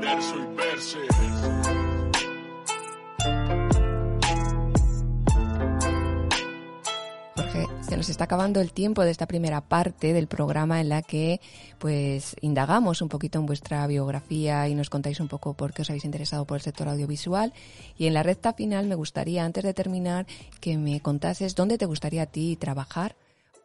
Verso 0.01 0.35
y 0.37 0.55
verse. 0.55 1.62
Nos 8.03 8.09
está 8.09 8.25
acabando 8.25 8.59
el 8.59 8.73
tiempo 8.73 9.01
de 9.05 9.11
esta 9.11 9.27
primera 9.27 9.61
parte 9.61 10.11
del 10.11 10.27
programa 10.27 10.81
en 10.81 10.89
la 10.89 11.01
que 11.01 11.39
pues 11.79 12.35
indagamos 12.41 13.01
un 13.01 13.07
poquito 13.07 13.39
en 13.39 13.45
vuestra 13.45 13.87
biografía 13.87 14.67
y 14.67 14.75
nos 14.75 14.89
contáis 14.89 15.21
un 15.21 15.29
poco 15.29 15.53
por 15.53 15.71
qué 15.71 15.83
os 15.83 15.89
habéis 15.89 16.03
interesado 16.03 16.43
por 16.43 16.57
el 16.57 16.61
sector 16.61 16.89
audiovisual. 16.89 17.53
Y 17.97 18.07
en 18.07 18.13
la 18.13 18.21
recta 18.21 18.51
final 18.51 18.87
me 18.87 18.95
gustaría, 18.95 19.45
antes 19.45 19.63
de 19.63 19.73
terminar, 19.73 20.25
que 20.59 20.77
me 20.77 20.99
contases 20.99 21.55
dónde 21.55 21.77
te 21.77 21.85
gustaría 21.85 22.23
a 22.23 22.25
ti 22.25 22.57
trabajar 22.57 23.15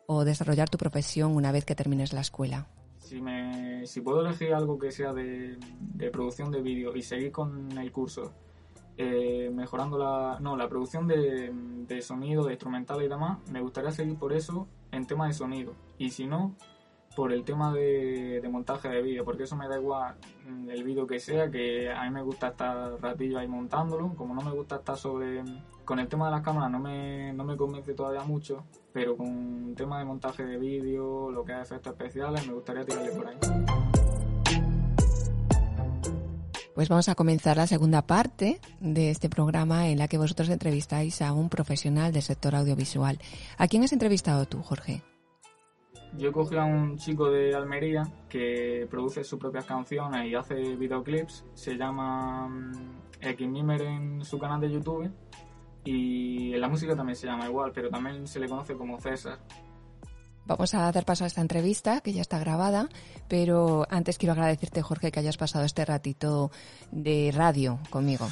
o 0.07 0.25
desarrollar 0.25 0.71
tu 0.71 0.79
profesión 0.79 1.35
una 1.35 1.51
vez 1.51 1.65
que 1.65 1.75
termines 1.75 2.13
la 2.13 2.21
escuela. 2.21 2.69
Si, 3.01 3.21
me, 3.21 3.89
si 3.89 4.03
puedo 4.03 4.25
elegir 4.25 4.55
algo 4.55 4.79
que 4.79 4.93
sea 4.93 5.13
de, 5.13 5.59
de 5.81 6.11
producción 6.13 6.53
de 6.53 6.63
vídeo 6.63 6.95
y 6.95 7.03
seguir 7.03 7.33
con 7.33 7.77
el 7.77 7.91
curso, 7.91 8.33
eh, 8.99 9.51
mejorando 9.55 9.97
la, 9.97 10.39
no, 10.41 10.57
la 10.57 10.69
producción 10.69 11.07
de, 11.07 11.53
de 11.53 12.03
sonido, 12.03 12.45
de 12.45 12.55
instrumental 12.55 13.01
y 13.01 13.09
demás, 13.09 13.39
me 13.51 13.61
gustaría 13.61 13.93
seguir 13.93 14.19
por 14.19 14.33
eso 14.33 14.67
en 14.91 15.07
tema 15.07 15.29
de 15.29 15.35
sonido. 15.35 15.75
Y 15.99 16.11
si 16.11 16.27
no, 16.27 16.57
por 17.15 17.33
el 17.33 17.45
tema 17.45 17.73
de, 17.73 18.41
de 18.41 18.49
montaje 18.49 18.89
de 18.89 19.01
vídeo, 19.01 19.25
porque 19.25 19.45
eso 19.45 19.55
me 19.55 19.69
da 19.69 19.79
igual 19.79 20.17
mm, 20.49 20.71
el 20.71 20.83
vídeo 20.83 21.07
que 21.07 21.21
sea, 21.21 21.49
que 21.49 21.91
a 21.91 22.03
mí 22.05 22.11
me 22.11 22.23
gusta 22.23 22.49
estar 22.49 23.01
ratillo 23.01 23.39
ahí 23.39 23.47
montándolo, 23.47 24.15
como 24.17 24.35
no 24.35 24.43
me 24.43 24.51
gusta 24.53 24.77
estar 24.77 24.97
sobre... 24.97 25.45
Con 25.85 26.01
el 26.01 26.09
tema 26.09 26.27
de 26.27 26.33
las 26.33 26.43
cámaras 26.43 26.71
no 26.71 26.81
me, 26.81 27.33
no 27.33 27.45
me 27.45 27.57
convence 27.57 27.95
todavía 27.95 28.23
mucho, 28.23 28.65
pero 28.93 29.17
con 29.17 29.69
el 29.71 29.75
tema 29.75 29.99
de 29.99 30.05
montaje 30.05 30.45
de 30.45 30.59
vídeo, 30.59 31.31
lo 31.31 31.45
que 31.45 31.53
es 31.53 31.63
efectos 31.63 31.93
especiales, 31.95 32.47
me 32.47 32.53
gustaría 32.53 32.85
tirarle 32.85 33.13
por 33.13 33.27
ahí. 33.27 33.68
Pues 36.79 36.89
vamos 36.89 37.09
a 37.09 37.17
comenzar 37.17 37.57
la 37.57 37.67
segunda 37.67 38.03
parte 38.03 38.61
de 38.79 39.11
este 39.11 39.29
programa 39.29 39.89
en 39.89 39.99
la 39.99 40.07
que 40.07 40.17
vosotros 40.17 40.49
entrevistáis 40.49 41.23
a 41.23 41.33
un 41.33 41.49
profesional 41.49 42.13
del 42.13 42.23
sector 42.23 42.55
audiovisual. 42.55 43.19
¿A 43.57 43.67
quién 43.67 43.83
has 43.83 43.93
entrevistado 43.93 44.47
tú, 44.47 44.63
Jorge? 44.63 45.03
Yo 46.17 46.31
cogí 46.31 46.57
a 46.57 46.65
un 46.65 46.97
chico 46.97 47.33
de 47.33 47.53
Almería 47.53 48.05
que 48.29 48.87
produce 48.89 49.25
sus 49.25 49.41
propias 49.41 49.65
canciones 49.65 50.25
y 50.31 50.37
hace 50.37 50.55
videoclips. 50.77 51.47
Se 51.55 51.77
llama 51.77 52.47
mm, 52.47 52.73
Xmimer 53.23 53.83
en 53.83 54.25
su 54.25 54.39
canal 54.39 54.61
de 54.61 54.71
YouTube. 54.71 55.11
Y 55.85 56.55
en 56.55 56.61
la 56.61 56.69
música 56.69 56.95
también 56.95 57.17
se 57.17 57.27
llama 57.27 57.47
igual, 57.47 57.73
pero 57.75 57.91
también 57.91 58.25
se 58.29 58.39
le 58.39 58.49
conoce 58.49 58.77
como 58.77 59.01
César. 59.01 59.41
Vamos 60.49 60.73
a 60.73 60.91
dar 60.91 61.05
paso 61.05 61.25
a 61.25 61.27
esta 61.27 61.43
entrevista, 61.43 62.01
que 62.01 62.15
ya 62.15 62.23
está 62.23 62.39
grabada, 62.39 62.89
pero 63.29 63.87
antes 63.91 64.17
quiero 64.17 64.33
agradecerte, 64.33 64.81
Jorge, 64.81 65.13
que 65.13 65.21
hayas 65.21 65.37
pasado 65.37 65.67
este 65.67 65.85
ratito 65.85 66.51
de 66.91 67.31
radio 67.35 67.79
conmigo. 67.91 68.31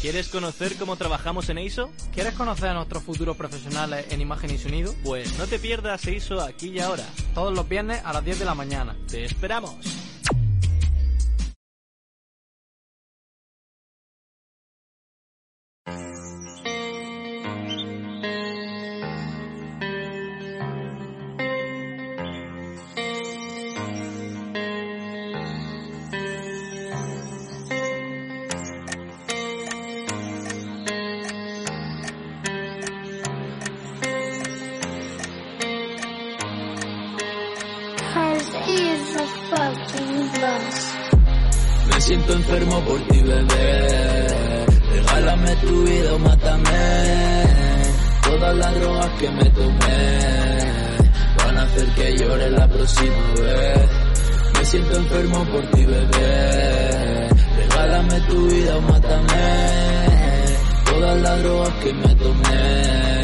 ¿Quieres 0.00 0.28
conocer 0.28 0.76
cómo 0.76 0.94
trabajamos 0.94 1.48
en 1.48 1.58
EISO? 1.58 1.90
¿Quieres 2.14 2.34
conocer 2.34 2.68
a 2.68 2.74
nuestros 2.74 3.02
futuros 3.02 3.36
profesionales 3.36 4.06
en 4.10 4.20
imagen 4.20 4.52
y 4.52 4.58
sonido? 4.58 4.94
Pues 5.02 5.36
no 5.36 5.46
te 5.48 5.58
pierdas 5.58 6.06
EISO 6.06 6.40
aquí 6.40 6.68
y 6.68 6.78
ahora. 6.78 7.04
Todos 7.34 7.52
los 7.52 7.68
viernes 7.68 8.00
a 8.04 8.12
las 8.12 8.24
10 8.24 8.38
de 8.38 8.44
la 8.44 8.54
mañana. 8.54 8.96
¡Te 9.08 9.24
esperamos! 9.24 9.74
Enfermo 42.48 42.80
por 42.80 42.98
ti, 43.08 43.20
bebé. 43.20 44.66
Regálame 44.94 45.56
tu 45.56 45.84
vida 45.84 46.14
o 46.14 46.18
mátame. 46.18 47.44
Todas 48.22 48.56
las 48.56 48.80
drogas 48.80 49.10
que 49.20 49.30
me 49.30 49.50
tomé 49.50 50.08
van 51.36 51.58
a 51.58 51.62
hacer 51.62 51.88
que 51.88 52.16
llore 52.16 52.50
la 52.50 52.68
próxima 52.68 53.34
vez. 53.42 53.90
Me 54.54 54.64
siento 54.64 54.96
enfermo 54.96 55.44
por 55.44 55.70
ti, 55.72 55.84
bebé. 55.84 57.28
Regálame 57.58 58.20
tu 58.22 58.46
vida 58.48 58.76
o 58.76 58.80
mátame. 58.80 59.46
Todas 60.86 61.20
las 61.20 61.42
drogas 61.42 61.74
que 61.82 61.92
me 61.92 62.14
tomé 62.14 63.22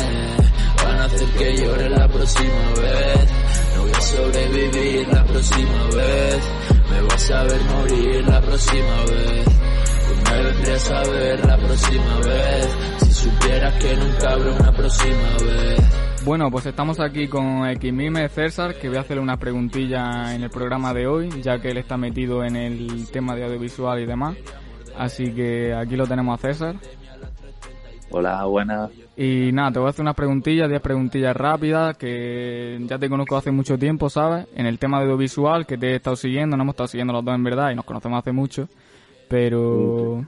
van 0.85 1.01
a 1.01 1.05
hacer 1.05 1.29
que 1.39 1.57
llore 1.57 1.89
la 1.89 2.09
próxima 2.09 2.71
vez. 2.83 3.31
No 3.75 3.83
voy 3.83 3.93
a 3.93 4.01
sobrevivir 4.03 5.09
la 5.09 5.25
próxima 5.25 5.85
vez. 5.97 6.74
Me 6.95 7.03
vas 7.03 7.31
a 7.33 7.43
ver 7.43 7.61
morir 7.65 8.29
la 8.29 8.41
próxima 8.41 8.97
vez. 9.11 9.45
Pues 10.07 10.31
me 10.31 10.43
vendrías 10.45 10.91
a 10.93 11.03
ver 11.11 11.45
la 11.45 11.57
próxima 11.57 12.21
vez. 12.21 12.69
Si 12.99 13.13
supieras 13.13 13.75
que 13.83 13.97
nunca 13.97 14.31
habrá 14.31 14.53
una 14.53 14.73
próxima 14.73 15.37
vez. 15.45 16.25
Bueno, 16.25 16.51
pues 16.53 16.67
estamos 16.67 17.01
aquí 17.01 17.27
con 17.27 17.63
Xmime 17.65 18.29
César, 18.29 18.77
que 18.77 18.89
voy 18.89 18.99
a 18.99 19.01
hacerle 19.01 19.23
una 19.23 19.39
preguntilla 19.39 20.35
en 20.35 20.45
el 20.45 20.51
programa 20.51 20.95
de 20.95 21.09
hoy, 21.09 21.31
ya 21.43 21.59
que 21.59 21.69
él 21.69 21.79
está 21.79 21.97
metido 21.97 22.45
en 22.45 22.55
el 22.55 23.09
tema 23.11 23.35
de 23.35 23.45
audiovisual 23.45 24.01
y 24.01 24.07
demás. 24.07 24.37
Así 24.97 25.33
que 25.35 25.75
aquí 25.75 25.97
lo 25.97 26.07
tenemos 26.07 26.39
a 26.39 26.49
César. 26.49 26.77
Hola, 28.17 28.45
buenas. 28.45 28.93
Y 29.17 29.51
nada, 29.53 29.73
te 29.73 29.81
voy 29.81 29.89
a 29.89 29.91
hacer 29.91 30.03
unas 30.03 30.15
preguntillas, 30.15 30.69
10 30.69 30.81
preguntillas 30.81 31.37
rápidas, 31.37 31.97
que 31.97 32.79
ya 32.87 32.97
te 32.97 33.09
conozco 33.09 33.37
hace 33.37 33.51
mucho 33.51 33.77
tiempo, 33.77 34.09
¿sabes? 34.09 34.47
En 34.55 34.67
el 34.67 34.79
tema 34.79 34.99
de 34.99 35.07
audiovisual, 35.07 35.67
que 35.67 35.77
te 35.77 35.89
he 35.89 35.97
estado 35.97 36.15
siguiendo, 36.15 36.57
no 36.57 36.63
hemos 36.63 36.75
estado 36.75 36.87
siguiendo 36.87 37.13
los 37.13 37.25
dos 37.25 37.35
en 37.35 37.43
verdad 37.43 37.73
y 37.73 37.75
nos 37.75 37.85
conocemos 37.85 38.21
hace 38.21 38.31
mucho, 38.31 38.69
pero 39.29 40.25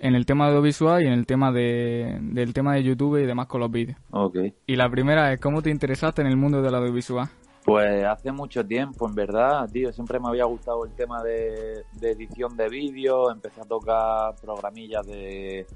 en 0.00 0.14
el 0.14 0.24
tema 0.24 0.46
de 0.46 0.52
audiovisual 0.52 1.02
y 1.02 1.08
en 1.08 1.12
el 1.12 1.26
tema 1.26 1.52
de, 1.52 2.16
del 2.22 2.54
tema 2.54 2.72
de 2.72 2.84
YouTube 2.84 3.18
y 3.18 3.26
demás 3.26 3.48
con 3.48 3.60
los 3.60 3.70
vídeos. 3.70 3.98
Ok. 4.12 4.38
Y 4.66 4.76
la 4.76 4.88
primera 4.88 5.30
es, 5.30 5.40
¿cómo 5.40 5.60
te 5.60 5.68
interesaste 5.68 6.22
en 6.22 6.28
el 6.28 6.38
mundo 6.38 6.62
del 6.62 6.74
audiovisual? 6.74 7.28
Pues 7.66 8.02
hace 8.02 8.32
mucho 8.32 8.64
tiempo, 8.64 9.06
en 9.06 9.14
verdad, 9.14 9.68
tío. 9.70 9.92
Siempre 9.92 10.18
me 10.18 10.28
había 10.28 10.46
gustado 10.46 10.86
el 10.86 10.92
tema 10.92 11.22
de, 11.22 11.82
de 12.00 12.12
edición 12.12 12.56
de 12.56 12.70
vídeo. 12.70 13.30
Empecé 13.30 13.60
a 13.60 13.64
tocar 13.64 14.34
programillas 14.40 15.06
de, 15.06 15.66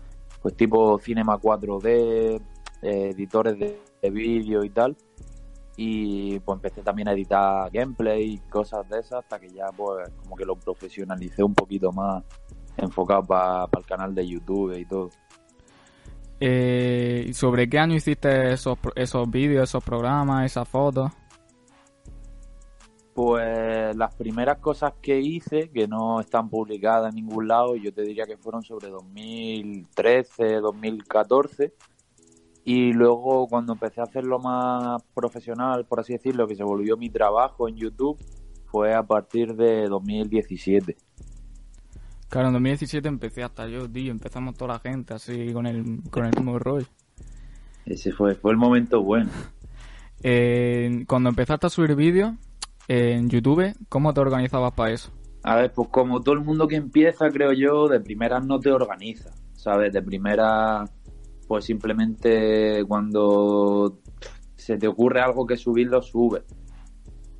pues 0.45 0.59
tipo 0.59 0.99
Cinema 0.99 1.39
4D, 1.41 2.39
eh, 2.83 3.11
editores 3.15 3.59
de, 3.59 3.81
de 4.03 4.11
vídeo 4.11 4.63
y 4.63 4.69
tal. 4.69 4.95
Y 5.75 6.39
pues 6.41 6.57
empecé 6.59 6.83
también 6.83 7.09
a 7.09 7.13
editar 7.13 7.71
gameplay 7.73 8.35
y 8.35 8.39
cosas 8.51 8.87
de 8.91 8.99
esas 8.99 9.21
hasta 9.21 9.41
que 9.41 9.49
ya 9.49 9.69
pues 9.75 10.07
como 10.23 10.37
que 10.37 10.45
lo 10.45 10.55
profesionalicé 10.57 11.43
un 11.43 11.55
poquito 11.55 11.91
más 11.93 12.23
enfocado 12.77 13.23
para 13.23 13.69
el 13.75 13.87
canal 13.87 14.15
de 14.15 14.29
YouTube 14.29 14.77
y 14.77 14.85
todo. 14.85 15.09
Eh, 16.39 17.31
¿Sobre 17.33 17.67
qué 17.67 17.79
año 17.79 17.95
hiciste 17.95 18.53
esos, 18.53 18.77
esos 18.97 19.31
vídeos, 19.31 19.71
esos 19.71 19.83
programas, 19.83 20.45
esas 20.45 20.69
fotos? 20.69 21.11
Pues 23.15 23.74
las 23.97 24.15
primeras 24.15 24.59
cosas 24.59 24.95
que 25.01 25.21
hice, 25.21 25.71
que 25.71 25.87
no 25.87 26.21
están 26.21 26.49
publicadas 26.49 27.11
en 27.11 27.17
ningún 27.17 27.49
lado, 27.49 27.77
yo 27.77 27.93
te 27.93 28.03
diría 28.03 28.25
que 28.27 28.37
fueron 28.37 28.63
sobre 28.63 28.89
2013, 28.89 30.61
2014. 30.61 31.73
Y 32.65 32.93
luego 32.93 33.47
cuando 33.47 33.75
empecé 33.75 34.01
a 34.01 34.05
hacerlo 34.05 34.39
más 34.39 35.03
profesional, 35.15 35.85
por 35.85 36.01
así 36.01 36.15
decirlo, 36.15 36.47
que 36.47 36.57
se 36.57 36.65
volvió 36.65 36.97
mi 36.97 37.11
trabajo 37.11 37.69
en 37.69 37.77
YouTube, 37.77 38.19
fue 38.67 38.95
a 38.95 39.03
partir 39.03 39.55
de 39.55 39.87
2017. 39.89 40.97
Claro, 42.29 42.49
en 42.49 42.55
2017 42.55 43.07
empecé 43.07 43.43
hasta 43.43 43.69
yo, 43.69 43.89
tío, 43.89 44.11
empezamos 44.11 44.57
toda 44.57 44.75
la 44.75 44.81
gente 44.81 45.15
así 45.15 45.53
con 45.53 45.67
el, 45.67 46.03
con 46.11 46.25
el 46.25 46.33
mismo 46.35 46.59
rollo. 46.59 46.87
Ese 47.87 48.13
fue, 48.13 48.35
fue 48.35 48.53
el 48.53 48.59
momento 48.59 49.03
bueno. 49.03 49.31
Eh, 50.27 51.05
cuando 51.07 51.29
empezaste 51.29 51.67
a 51.67 51.69
subir 51.69 51.95
vídeos 51.97 52.33
en 52.89 53.29
YouTube, 53.29 53.75
¿cómo 53.89 54.13
te 54.13 54.21
organizabas 54.21 54.73
para 54.73 54.93
eso? 54.93 55.13
A 55.43 55.57
ver, 55.57 55.73
pues 55.73 55.89
como 55.89 56.23
todo 56.23 56.35
el 56.35 56.41
mundo 56.41 56.67
que 56.67 56.77
empieza, 56.77 57.29
creo 57.31 57.53
yo, 57.53 57.89
de 57.89 58.01
primeras 58.01 58.45
no 58.47 58.59
te 58.61 58.73
organiza, 58.73 59.31
¿sabes? 59.53 59.93
De 59.93 60.03
primera, 60.03 60.85
pues 61.47 61.67
simplemente 61.67 62.83
cuando 62.89 64.01
se 64.57 64.79
te 64.79 64.89
ocurre 64.89 65.21
algo 65.21 65.47
que 65.47 65.57
subir, 65.57 65.89
lo 65.89 66.01
subes. 66.01 66.45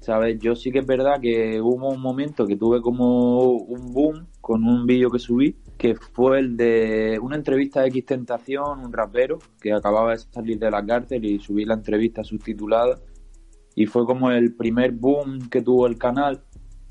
¿Sabes? 0.01 0.39
Yo 0.39 0.55
sí 0.55 0.71
que 0.71 0.81
es 0.81 0.87
verdad 0.87 1.19
que 1.19 1.63
hubo 1.63 1.89
un 1.89 2.01
momento 2.03 2.47
que 2.47 2.57
tuve 2.57 2.83
como 2.83 3.53
un 3.53 3.91
boom 3.95 4.27
con 4.43 4.63
un 4.65 4.85
vídeo 4.85 5.09
que 5.09 5.19
subí, 5.19 5.57
que 5.79 5.95
fue 5.95 6.41
el 6.41 6.59
de 6.59 7.19
una 7.23 7.37
entrevista 7.37 7.81
de 7.81 7.89
X 7.89 8.05
Tentación, 8.05 8.81
un 8.81 8.93
rapero 8.93 9.39
que 9.59 9.73
acababa 9.73 10.11
de 10.11 10.19
salir 10.19 10.59
de 10.59 10.71
la 10.71 10.85
cárcel 10.85 11.25
y 11.25 11.39
subí 11.39 11.65
la 11.65 11.73
entrevista 11.73 12.23
subtitulada. 12.23 12.99
Y 13.75 13.87
fue 13.87 14.07
como 14.07 14.31
el 14.31 14.55
primer 14.55 14.93
boom 14.93 15.49
que 15.49 15.63
tuvo 15.63 15.87
el 15.87 15.99
canal, 15.99 16.43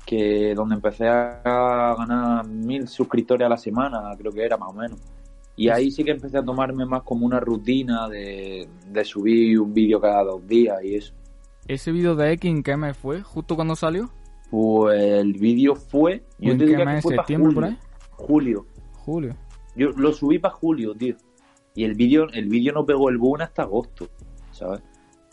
que 0.04 0.54
donde 0.54 0.74
empecé 0.74 1.08
a 1.08 1.94
ganar 1.98 2.46
mil 2.46 2.86
suscriptores 2.88 3.46
a 3.46 3.48
la 3.48 3.56
semana, 3.56 4.14
creo 4.18 4.32
que 4.32 4.44
era 4.44 4.56
más 4.56 4.70
o 4.70 4.74
menos. 4.74 5.00
Y 5.56 5.68
ahí 5.68 5.90
sí 5.90 6.04
que 6.04 6.10
empecé 6.10 6.38
a 6.38 6.44
tomarme 6.44 6.84
más 6.84 7.02
como 7.02 7.24
una 7.24 7.40
rutina 7.40 8.08
de, 8.08 8.68
de 8.88 9.04
subir 9.04 9.58
un 9.60 9.72
vídeo 9.72 10.00
cada 10.00 10.24
dos 10.24 10.46
días 10.46 10.82
y 10.82 10.96
eso. 10.96 11.14
¿Ese 11.66 11.92
vídeo 11.92 12.14
de 12.16 12.32
X 12.32 12.50
en 12.50 12.62
qué 12.62 12.76
mes 12.76 12.96
fue? 12.96 13.22
¿Justo 13.22 13.54
cuando 13.54 13.76
salió? 13.76 14.10
Pues 14.50 15.00
el 15.00 15.32
vídeo 15.32 15.74
fue. 15.76 16.24
Yo 16.38 16.52
¿En 16.52 16.58
te 16.58 16.66
qué 16.66 16.84
mes? 16.84 17.04
Que 17.04 17.14
¿Septiembre 17.14 17.54
por 17.54 17.64
ahí? 17.64 17.78
Julio. 18.10 18.66
Julio. 18.92 19.36
Yo 19.76 19.90
lo 19.90 20.12
subí 20.12 20.38
para 20.38 20.54
julio, 20.54 20.94
tío. 20.94 21.16
Y 21.74 21.84
el 21.84 21.94
vídeo 21.94 22.28
el 22.32 22.48
vídeo 22.48 22.72
no 22.72 22.84
pegó 22.84 23.08
el 23.08 23.18
boom 23.18 23.40
hasta 23.40 23.62
agosto, 23.62 24.08
¿sabes? 24.52 24.82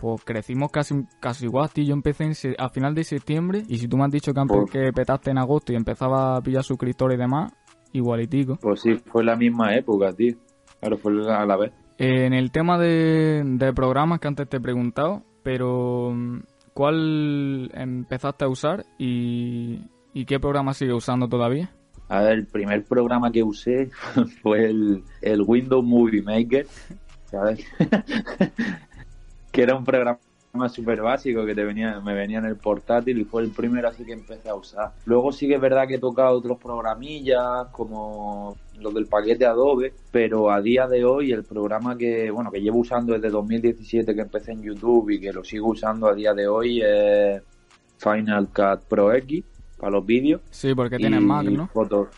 Pues 0.02 0.24
crecimos 0.26 0.72
casi, 0.72 0.96
casi 1.20 1.46
igual, 1.46 1.70
tío. 1.70 1.84
Yo 1.84 1.94
empecé 1.94 2.24
en, 2.24 2.34
a 2.58 2.70
final 2.70 2.96
de 2.96 3.04
septiembre. 3.04 3.64
Y 3.68 3.78
si 3.78 3.88
tú 3.88 3.98
me 3.98 4.06
has 4.06 4.12
dicho 4.12 4.34
que, 4.34 4.42
pues, 4.48 4.72
que 4.72 4.92
petaste 4.92 5.30
en 5.30 5.38
agosto 5.38 5.74
y 5.74 5.76
empezaba 5.76 6.38
a 6.38 6.42
pillar 6.42 6.64
suscriptores 6.64 7.18
y 7.18 7.22
demás, 7.22 7.54
igualitico. 7.94 8.58
Pues 8.60 8.82
sí, 8.82 8.96
fue 8.96 9.24
la 9.24 9.36
misma 9.36 9.76
época, 9.76 10.12
tío. 10.12 10.36
Claro, 10.80 10.98
fue 10.98 11.12
a 11.32 11.46
la 11.46 11.56
vez. 11.56 11.72
Eh, 12.00 12.26
en 12.26 12.34
el 12.34 12.52
tema 12.52 12.80
de, 12.80 13.44
de 13.46 13.74
programas 13.74 14.20
que 14.20 14.28
antes 14.28 14.50
te 14.50 14.58
he 14.58 14.60
preguntado, 14.60 15.22
pero 15.44 16.16
¿cuál 16.74 17.70
empezaste 17.76 18.46
a 18.46 18.48
usar 18.48 18.86
y, 18.98 19.84
y 20.14 20.26
qué 20.26 20.40
programa 20.40 20.74
sigue 20.74 20.94
usando 20.94 21.28
todavía? 21.28 21.70
A 22.10 22.24
ver, 22.24 22.40
el 22.40 22.48
primer 22.48 22.84
programa 22.86 23.32
que 23.32 23.44
usé 23.44 23.92
fue 24.42 24.66
el, 24.66 25.04
el 25.22 25.44
Windows 25.46 25.86
Movie 25.86 26.24
Maker, 26.24 26.66
¿sabes? 27.26 27.64
que 29.52 29.64
era 29.64 29.76
un 29.76 29.84
programa 29.84 30.20
súper 30.70 31.02
básico 31.02 31.46
que 31.46 31.56
te 31.56 31.64
venía, 31.64 32.00
me 32.02 32.14
venía 32.14 32.40
en 32.40 32.46
el 32.46 32.58
portátil 32.58 33.20
y 33.20 33.24
fue 33.24 33.42
el 33.42 33.52
primero 33.52 33.88
así 33.88 34.04
que 34.04 34.14
empecé 34.14 34.50
a 34.50 34.56
usar. 34.56 34.94
Luego 35.06 35.32
sí 35.32 35.48
que 35.48 35.56
es 35.56 35.62
verdad 35.62 35.88
que 35.88 35.96
he 35.96 36.00
tocado 36.00 36.38
otros 36.38 36.58
programillas 36.58 37.68
como 37.72 38.58
los 38.80 38.94
del 38.94 39.08
paquete 39.08 39.46
Adobe, 39.46 39.94
pero 40.12 40.52
a 40.52 40.62
día 40.62 40.88
de 40.88 41.06
hoy 41.06 41.32
el 41.32 41.44
programa 41.44 41.98
que, 41.98 42.32
bueno, 42.32 42.52
que 42.52 42.62
llevo 42.62 42.80
usando 42.80 43.14
desde 43.14 43.30
2017 43.30 44.14
que 44.14 44.22
empecé 44.22 44.52
en 44.52 44.64
YouTube 44.64 45.12
y 45.12 45.20
que 45.20 45.32
lo 45.32 45.44
sigo 45.44 45.70
usando 45.70 46.08
a 46.08 46.14
día 46.14 46.34
de 46.34 46.48
hoy 46.48 46.82
es 46.82 47.42
Final 47.98 48.48
Cut 48.48 48.88
Pro 48.88 49.14
X 49.14 49.44
para 49.78 49.92
los 49.92 50.06
vídeos. 50.06 50.42
Sí, 50.50 50.74
porque 50.76 50.98
tienes 50.98 51.22
Mac, 51.22 51.46
¿no? 51.46 51.68
Fotos. 51.68 52.10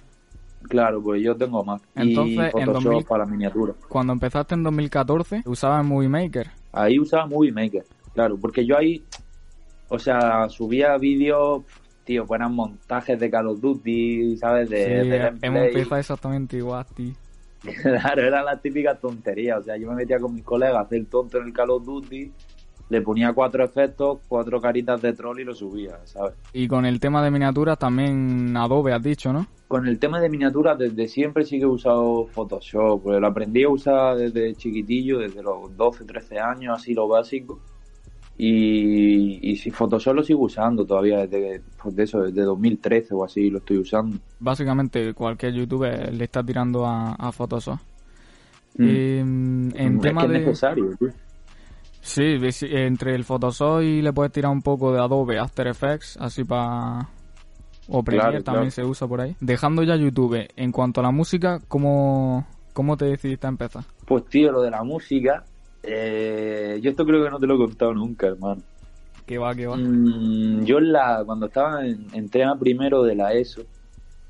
Claro, 0.63 1.04
pues 1.04 1.22
yo 1.22 1.36
tengo 1.36 1.63
Mac. 1.63 1.82
Entonces, 1.93 2.36
y 2.36 2.52
Photoshop 2.52 2.78
en 2.78 2.84
2000, 2.84 3.06
para 3.06 3.26
la 3.26 3.32
miniatura. 3.32 3.74
Cuando 3.89 4.13
empezaste 4.13 4.56
en 4.56 4.63
2014, 4.63 5.43
usabas 5.46 5.86
Movie 5.86 6.10
Maker. 6.10 6.62
Ahí 6.74 7.00
usaba 7.00 7.28
Movie 7.28 7.52
Maker, 7.52 7.86
claro, 8.14 8.38
porque 8.38 8.66
yo 8.66 8.78
ahí, 8.78 9.04
o 9.90 10.00
sea, 10.00 10.50
subía 10.50 10.98
vídeos, 10.98 11.64
tío, 12.04 12.26
fueran 12.26 12.54
montajes 12.54 13.20
de 13.20 13.30
Call 13.30 13.48
of 13.48 13.62
Duty, 13.62 14.38
¿sabes? 14.38 14.70
De, 14.70 15.04
sí, 15.04 15.10
de 15.10 15.34
hemos 15.42 15.64
empezado 15.68 15.98
exactamente 15.98 16.58
igual, 16.58 16.86
tío. 16.96 17.14
Claro, 17.82 18.22
era 18.22 18.44
la 18.44 18.60
típica 18.60 18.96
tontería. 18.96 19.58
O 19.58 19.64
sea, 19.64 19.78
yo 19.78 19.88
me 19.90 19.96
metía 19.96 20.20
con 20.20 20.34
mis 20.34 20.44
colegas 20.44 20.76
a 20.76 20.82
hacer 20.82 21.06
tonto 21.06 21.38
en 21.38 21.46
el 21.46 21.54
Call 21.54 21.70
of 21.70 21.86
Duty, 21.86 22.30
le 22.89 23.02
ponía 23.02 23.34
cuatro 23.34 23.63
efectos, 23.63 24.19
cuatro 24.28 24.62
caritas 24.62 25.02
de 25.02 25.13
troll 25.13 25.39
y 25.39 25.43
lo 25.43 25.56
subía, 25.56 26.00
¿sabes? 26.06 26.36
Y 26.54 26.67
con 26.67 26.86
el 26.86 27.00
tema 27.00 27.24
de 27.24 27.32
miniaturas 27.32 27.80
también 27.80 28.56
Adobe 28.56 28.93
has 28.93 29.02
dicho, 29.02 29.34
¿no? 29.34 29.48
Con 29.67 29.88
el 29.88 29.98
tema 29.98 30.19
de 30.19 30.30
miniaturas 30.30 30.78
desde 30.78 31.08
siempre 31.08 31.46
sí 31.46 31.58
que 31.58 31.63
he 31.63 31.67
usado 31.67 32.28
Photoshop, 32.28 33.02
pues 33.04 33.19
lo 33.19 33.28
aprendí 33.28 33.63
a 33.63 33.69
usar 33.69 34.17
desde 34.17 34.54
chiquitillo, 34.56 35.19
desde 35.19 35.41
los 35.41 35.76
12, 35.76 36.06
13 36.06 36.39
años, 36.39 36.78
así 36.78 36.93
lo 36.93 37.08
básico. 37.08 37.60
Y, 38.38 39.52
y 39.52 39.56
si 39.58 39.69
Photoshop 39.72 40.15
lo 40.15 40.24
sigo 40.24 40.41
usando 40.41 40.86
todavía 40.86 41.26
desde, 41.26 41.62
pues 41.82 41.96
de 41.96 42.04
eso, 42.04 42.22
desde 42.22 42.41
2013 42.41 43.13
o 43.13 43.24
así 43.24 43.50
lo 43.50 43.60
estoy 43.60 43.78
usando. 43.78 44.17
Básicamente 44.39 45.13
cualquier 45.13 45.54
youtuber 45.54 46.13
le 46.13 46.24
está 46.24 46.43
tirando 46.43 46.86
a, 46.86 47.13
a 47.13 47.32
Photoshop. 47.32 47.80
Mm. 48.78 48.84
Eh, 48.88 49.19
en 49.19 49.96
es 49.96 50.02
tema 50.02 50.22
que 50.22 50.28
es 50.28 50.34
de... 50.34 50.39
necesario, 50.39 50.96
tío. 50.98 51.10
Sí, 52.04 52.38
entre 52.62 53.16
el 53.16 53.24
Photoshop 53.24 53.82
y 53.82 54.02
le 54.02 54.12
puedes 54.12 54.32
tirar 54.34 54.52
un 54.52 54.62
poco 54.62 54.92
de 54.92 55.00
Adobe 55.00 55.39
After 55.39 55.68
Effects, 55.68 56.18
así 56.20 56.44
para... 56.44 57.10
O 57.88 58.04
Premiere 58.04 58.30
Claro, 58.30 58.44
también 58.44 58.72
claro. 58.72 58.72
se 58.72 58.84
usa 58.84 59.08
por 59.08 59.22
ahí. 59.22 59.36
Dejando 59.39 59.84
ya 59.84 59.96
YouTube, 59.96 60.48
en 60.56 60.72
cuanto 60.72 61.00
a 61.00 61.04
la 61.04 61.12
música, 61.12 61.60
¿cómo, 61.68 62.46
cómo 62.74 62.98
te 62.98 63.06
decidiste 63.06 63.48
a 63.48 63.50
empezar? 63.50 63.84
Pues 64.06 64.26
tío, 64.26 64.52
lo 64.52 64.62
de 64.62 64.72
la 64.72 64.84
música, 64.84 65.46
eh, 65.82 66.78
yo 66.82 66.92
esto 66.92 67.06
creo 67.06 67.24
que 67.24 67.30
no 67.30 67.39
te 67.39 67.48
lo 67.48 67.56
he 67.56 67.58
contado 67.58 67.94
nunca, 67.94 68.28
hermano. 68.28 68.62
Que 69.26 69.38
va, 69.38 69.56
que 69.56 69.68
va. 69.68 69.78
Mm, 69.78 70.66
yo 70.66 70.80
en 70.80 70.92
la, 70.92 71.24
cuando 71.26 71.46
estaba 71.46 71.86
en, 71.86 72.42
a 72.46 72.56
primero 72.58 73.04
de 73.04 73.16
la 73.16 73.34
ESO, 73.34 73.63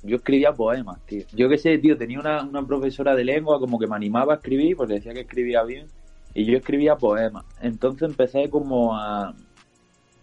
yo 0.04 0.18
escribía 0.18 0.54
poemas, 0.54 1.00
tío. 1.08 1.26
Yo 1.34 1.50
qué 1.50 1.58
sé, 1.58 1.78
tío, 1.80 1.98
tenía 1.98 2.20
una, 2.20 2.44
una 2.44 2.66
profesora 2.66 3.16
de 3.16 3.24
lengua 3.24 3.60
como 3.60 3.80
que 3.80 3.88
me 3.88 3.96
animaba 3.96 4.34
a 4.34 4.36
escribir 4.38 4.78
porque 4.78 4.96
decía 4.96 5.14
que 5.14 5.22
escribía 5.22 5.64
bien 5.64 5.88
y 6.34 6.46
yo 6.46 6.58
escribía 6.58 6.96
poemas. 6.96 7.46
Entonces 7.62 8.10
empecé 8.10 8.50
como 8.50 8.96
a, 8.96 9.34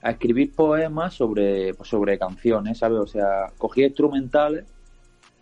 a 0.02 0.10
escribir 0.10 0.54
poemas 0.54 1.14
sobre, 1.14 1.74
pues, 1.74 1.88
sobre 1.88 2.18
canciones, 2.18 2.78
¿sabes? 2.78 2.98
O 2.98 3.06
sea, 3.06 3.52
cogía 3.58 3.86
instrumentales 3.86 4.64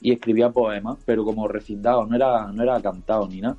y 0.01 0.13
escribía 0.13 0.51
poemas, 0.51 0.99
pero 1.05 1.25
como 1.25 1.49
recitados, 1.49 2.09
no 2.09 2.17
era, 2.17 2.53
no 2.53 2.63
era 2.63 2.81
cantado 2.81 3.27
ni 3.29 3.41
nada. 3.41 3.57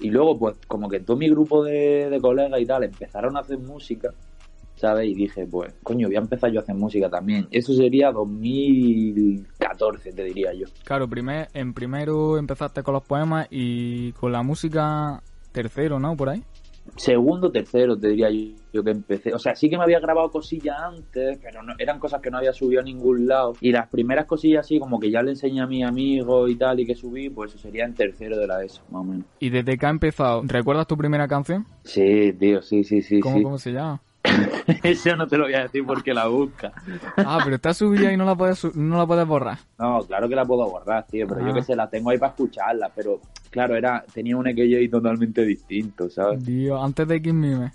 Y 0.00 0.10
luego, 0.10 0.38
pues, 0.38 0.56
como 0.66 0.88
que 0.88 1.00
todo 1.00 1.16
mi 1.16 1.30
grupo 1.30 1.64
de, 1.64 2.10
de 2.10 2.20
colegas 2.20 2.60
y 2.60 2.66
tal 2.66 2.84
empezaron 2.84 3.36
a 3.36 3.40
hacer 3.40 3.58
música, 3.58 4.10
¿sabes? 4.74 5.08
Y 5.08 5.14
dije, 5.14 5.46
pues, 5.46 5.72
coño, 5.82 6.08
voy 6.08 6.16
a 6.16 6.20
empezar 6.20 6.50
yo 6.50 6.60
a 6.60 6.62
hacer 6.62 6.74
música 6.74 7.08
también. 7.08 7.46
Eso 7.52 7.72
sería 7.72 8.10
2014, 8.10 10.12
te 10.12 10.24
diría 10.24 10.52
yo. 10.52 10.66
Claro, 10.84 11.08
primer, 11.08 11.48
en 11.54 11.74
primero 11.74 12.38
empezaste 12.38 12.82
con 12.82 12.94
los 12.94 13.04
poemas 13.04 13.46
y 13.50 14.10
con 14.12 14.32
la 14.32 14.42
música 14.42 15.22
tercero, 15.54 15.98
¿no? 15.98 16.14
Por 16.16 16.28
ahí. 16.28 16.42
Segundo, 16.96 17.50
tercero, 17.50 17.96
te 17.96 18.08
diría 18.08 18.28
yo, 18.30 18.54
yo 18.72 18.84
que 18.84 18.90
empecé. 18.90 19.32
O 19.32 19.38
sea, 19.38 19.54
sí 19.54 19.70
que 19.70 19.78
me 19.78 19.84
había 19.84 20.00
grabado 20.00 20.30
cosillas 20.30 20.76
antes, 20.78 21.38
pero 21.42 21.62
no, 21.62 21.72
eran 21.78 21.98
cosas 21.98 22.20
que 22.20 22.30
no 22.30 22.36
había 22.36 22.52
subido 22.52 22.82
a 22.82 22.84
ningún 22.84 23.26
lado. 23.26 23.54
Y 23.62 23.72
las 23.72 23.88
primeras 23.88 24.26
cosillas 24.26 24.66
así, 24.66 24.78
como 24.78 25.00
que 25.00 25.10
ya 25.10 25.22
le 25.22 25.30
enseñé 25.30 25.62
a 25.62 25.66
mi 25.66 25.82
amigo 25.82 26.46
y 26.46 26.56
tal, 26.56 26.80
y 26.80 26.86
que 26.86 26.94
subí, 26.94 27.30
pues 27.30 27.52
eso 27.52 27.62
sería 27.62 27.86
en 27.86 27.94
tercero 27.94 28.36
de 28.36 28.46
la 28.46 28.62
ESO, 28.62 28.82
más 28.90 29.00
o 29.00 29.04
menos. 29.04 29.24
Y 29.38 29.48
desde 29.48 29.78
que 29.78 29.86
ha 29.86 29.90
empezado, 29.90 30.42
¿recuerdas 30.44 30.86
tu 30.86 30.96
primera 30.96 31.26
canción? 31.26 31.64
Sí, 31.84 32.34
tío, 32.38 32.60
sí, 32.60 32.84
sí, 32.84 33.00
sí. 33.00 33.20
¿Cómo, 33.20 33.38
sí. 33.38 33.42
cómo 33.42 33.58
se 33.58 33.72
llama? 33.72 34.02
Eso 34.82 35.16
no 35.16 35.26
te 35.26 35.36
lo 35.36 35.44
voy 35.44 35.54
a 35.54 35.62
decir 35.62 35.84
porque 35.86 36.12
la 36.14 36.26
busca. 36.26 36.72
Ah, 37.16 37.40
pero 37.42 37.56
está 37.56 37.74
subida 37.74 38.12
y 38.12 38.16
no 38.16 38.24
la 38.24 38.34
puedes, 38.34 38.74
no 38.74 38.98
la 38.98 39.06
puedes 39.06 39.26
borrar. 39.26 39.58
No, 39.78 40.00
claro 40.06 40.28
que 40.28 40.34
la 40.36 40.44
puedo 40.44 40.68
borrar, 40.68 41.06
tío, 41.06 41.26
pero 41.28 41.40
Ah. 41.42 41.48
yo 41.48 41.54
que 41.54 41.62
sé, 41.62 41.74
la 41.76 41.88
tengo 41.88 42.10
ahí 42.10 42.18
para 42.18 42.30
escucharla, 42.30 42.90
pero 42.94 43.20
claro, 43.50 43.76
era 43.76 44.04
tenía 44.12 44.36
un 44.36 44.46
EKJ 44.46 44.90
totalmente 44.90 45.42
distinto, 45.44 46.08
¿sabes? 46.10 46.44
Dios, 46.44 46.80
antes 46.82 47.06
de 47.08 47.22
Kim 47.22 47.40
Mime. 47.40 47.72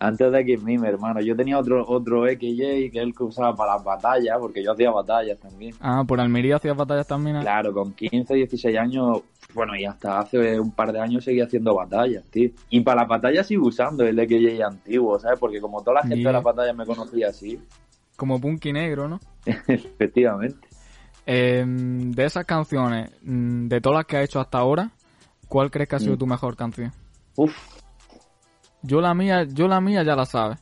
Antes 0.00 0.30
de 0.30 0.44
Kiss 0.44 0.62
Me, 0.62 0.74
hermano, 0.88 1.20
yo 1.20 1.34
tenía 1.34 1.58
otro 1.58 1.84
otro 1.86 2.26
EKJ 2.28 2.90
que 2.92 2.98
es 2.98 3.02
el 3.02 3.14
que 3.14 3.24
usaba 3.24 3.54
para 3.56 3.74
las 3.74 3.84
batallas, 3.84 4.36
porque 4.38 4.62
yo 4.62 4.72
hacía 4.72 4.90
batallas 4.92 5.38
también. 5.40 5.74
Ah, 5.80 6.04
por 6.06 6.20
Almería 6.20 6.56
hacías 6.56 6.76
batallas 6.76 7.06
también. 7.06 7.36
¿eh? 7.36 7.40
Claro, 7.40 7.72
con 7.72 7.92
15, 7.92 8.34
16 8.34 8.78
años, 8.78 9.22
bueno, 9.54 9.74
y 9.74 9.84
hasta 9.84 10.20
hace 10.20 10.60
un 10.60 10.70
par 10.70 10.92
de 10.92 11.00
años 11.00 11.24
seguía 11.24 11.44
haciendo 11.44 11.74
batallas, 11.74 12.24
tío. 12.30 12.50
Y 12.70 12.80
para 12.80 13.00
las 13.00 13.08
batallas 13.08 13.46
sigo 13.46 13.66
usando 13.66 14.04
el 14.06 14.18
EKJ 14.18 14.62
antiguo, 14.62 15.18
¿sabes? 15.18 15.38
Porque 15.40 15.60
como 15.60 15.80
toda 15.82 15.94
la 15.94 16.02
gente 16.02 16.26
de 16.26 16.32
las 16.32 16.44
batallas 16.44 16.76
me 16.76 16.86
conocía 16.86 17.28
así, 17.30 17.58
Como 18.16 18.40
Punky 18.40 18.72
Negro, 18.72 19.08
¿no? 19.08 19.20
efectivamente. 19.66 20.68
Eh, 21.26 21.64
de 21.66 22.24
esas 22.24 22.44
canciones, 22.44 23.10
mm, 23.22 23.66
de 23.68 23.80
todas 23.80 23.98
las 23.98 24.06
que 24.06 24.16
has 24.16 24.24
hecho 24.24 24.40
hasta 24.40 24.58
ahora, 24.58 24.90
¿cuál 25.48 25.70
crees 25.70 25.88
que 25.88 25.96
ha 25.96 25.98
sido 25.98 26.14
Mm. 26.14 26.18
tu 26.18 26.26
mejor 26.26 26.56
canción? 26.56 26.92
Uf, 27.36 27.54
Yo 28.82 29.00
la 29.00 29.14
mía, 29.14 29.44
yo 29.44 29.68
la 29.68 29.80
mía 29.80 30.02
ya 30.02 30.14
la 30.14 30.24
sabes. 30.26 30.58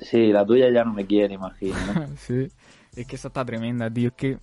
sí, 0.00 0.32
la 0.32 0.44
tuya 0.46 0.70
ya 0.72 0.84
no 0.84 0.92
me 0.92 1.06
quiere, 1.06 1.34
imagino, 1.34 1.76
¿no? 1.94 2.06
sí. 2.16 2.48
Es 2.96 3.06
que 3.06 3.16
esa 3.16 3.28
está 3.28 3.44
tremenda, 3.44 3.90
tío. 3.90 4.08
Es 4.08 4.14
que 4.14 4.38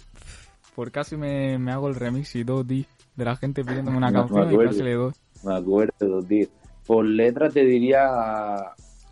por 0.76 0.92
casi 0.92 1.18
me, 1.18 1.58
me 1.58 1.72
hago 1.72 1.88
el 1.88 1.96
remix 1.96 2.36
y 2.36 2.46
todo, 2.46 2.64
tío. 2.64 2.86
De 3.16 3.26
la 3.26 3.36
gente 3.36 3.64
pidiéndome 3.64 3.98
una 3.98 4.12
No 4.12 4.28
canción 4.28 4.54
y 4.54 4.66
casi 4.66 4.84
le 4.84 4.94
doy. 4.94 5.14
Me 5.44 5.56
acuerdo, 5.56 6.24
tío. 6.24 6.48
Por 6.86 7.06
letra 7.06 7.50
te 7.50 7.66
diría 7.66 8.06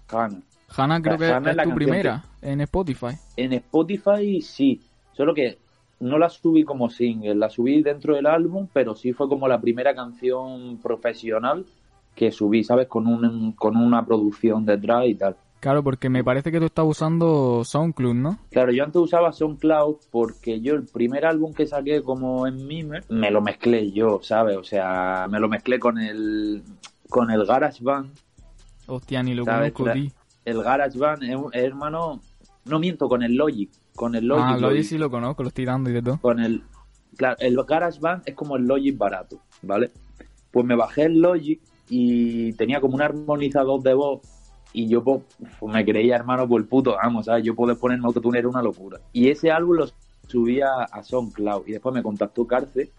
Hannah. 0.09 0.41
Hannah 0.75 1.01
creo 1.01 1.17
que 1.17 1.29
es 1.29 1.57
tu 1.63 1.73
primera 1.75 2.23
en 2.41 2.61
Spotify. 2.61 3.17
En 3.35 3.53
Spotify 3.53 4.41
sí, 4.41 4.81
solo 5.13 5.33
que 5.33 5.57
no 5.99 6.17
la 6.17 6.29
subí 6.29 6.63
como 6.63 6.89
single, 6.89 7.35
la 7.35 7.49
subí 7.49 7.81
dentro 7.81 8.15
del 8.15 8.25
álbum, 8.25 8.67
pero 8.71 8.95
sí 8.95 9.13
fue 9.13 9.29
como 9.29 9.47
la 9.47 9.61
primera 9.61 9.95
canción 9.95 10.79
profesional 10.81 11.65
que 12.15 12.31
subí, 12.31 12.63
¿sabes? 12.63 12.87
Con, 12.87 13.07
un, 13.07 13.53
con 13.53 13.75
una 13.75 14.05
producción 14.05 14.65
detrás 14.65 15.05
y 15.07 15.15
tal. 15.15 15.35
Claro, 15.59 15.81
porque 15.81 16.09
me 16.09 16.25
parece 16.25 16.51
que 16.51 16.59
tú 16.59 16.65
estás 16.65 16.85
usando 16.85 17.63
SoundCloud, 17.63 18.15
¿no? 18.15 18.37
Claro, 18.51 18.73
yo 18.73 18.83
antes 18.83 19.01
usaba 19.01 19.31
SoundCloud 19.31 19.95
porque 20.11 20.59
yo 20.59 20.73
el 20.73 20.83
primer 20.83 21.25
álbum 21.25 21.53
que 21.53 21.65
saqué 21.65 22.03
como 22.03 22.45
en 22.47 22.67
Mimer 22.67 23.05
me 23.09 23.31
lo 23.31 23.41
mezclé 23.41 23.89
yo, 23.93 24.19
¿sabes? 24.23 24.57
O 24.57 24.63
sea, 24.65 25.25
me 25.29 25.39
lo 25.39 25.47
mezclé 25.47 25.79
con 25.79 25.97
el 25.99 26.63
con 27.09 27.31
el 27.31 27.45
GarageBand 27.45 28.09
Hostia, 28.87 29.23
ni 29.23 29.33
lo 29.35 29.45
¿sabes? 29.45 29.71
conozco, 29.71 29.97
tío. 29.97 30.11
El 30.43 30.61
GarageBand 30.61 31.23
hermano, 31.53 32.19
no 32.65 32.79
miento, 32.79 33.07
con 33.07 33.23
el 33.23 33.33
Logic, 33.35 33.69
con 33.95 34.15
el 34.15 34.25
Logic. 34.27 34.45
Ah, 34.45 34.57
lo 34.57 34.69
Logic 34.69 34.83
sí 34.83 34.97
lo 34.97 35.09
conozco, 35.09 35.43
lo 35.43 35.47
estoy 35.49 35.63
dando 35.63 35.89
y 35.89 35.93
de 35.93 36.01
todo. 36.01 36.19
con 36.19 36.41
el 36.41 36.61
claro, 37.15 37.37
el 37.39 37.55
GarageBand 37.63 38.23
es 38.25 38.35
como 38.35 38.57
el 38.57 38.65
Logic 38.65 38.97
barato, 38.97 39.39
¿vale? 39.61 39.91
Pues 40.51 40.65
me 40.65 40.75
bajé 40.75 41.03
el 41.05 41.21
Logic 41.21 41.61
y 41.89 42.53
tenía 42.53 42.81
como 42.81 42.95
un 42.95 43.01
armonizador 43.01 43.81
de 43.81 43.93
voz 43.93 44.21
y 44.73 44.87
yo 44.87 45.03
pues, 45.03 45.21
me 45.61 45.85
creía, 45.85 46.15
hermano, 46.15 46.47
por 46.47 46.59
el 46.59 46.67
puto 46.67 46.97
amo, 46.99 47.23
¿sabes? 47.23 47.43
Yo 47.43 47.55
poder 47.55 47.77
ponerme 47.77 48.07
autotune 48.07 48.39
era 48.39 48.49
una 48.49 48.61
locura. 48.61 48.99
Y 49.13 49.29
ese 49.29 49.51
álbum 49.51 49.77
lo 49.77 49.85
subí 50.27 50.61
a, 50.61 50.87
SoundCloud 51.03 51.67
y 51.67 51.73
después 51.73 51.93
me 51.93 52.01
contactó 52.01 52.47
Carce 52.47 52.91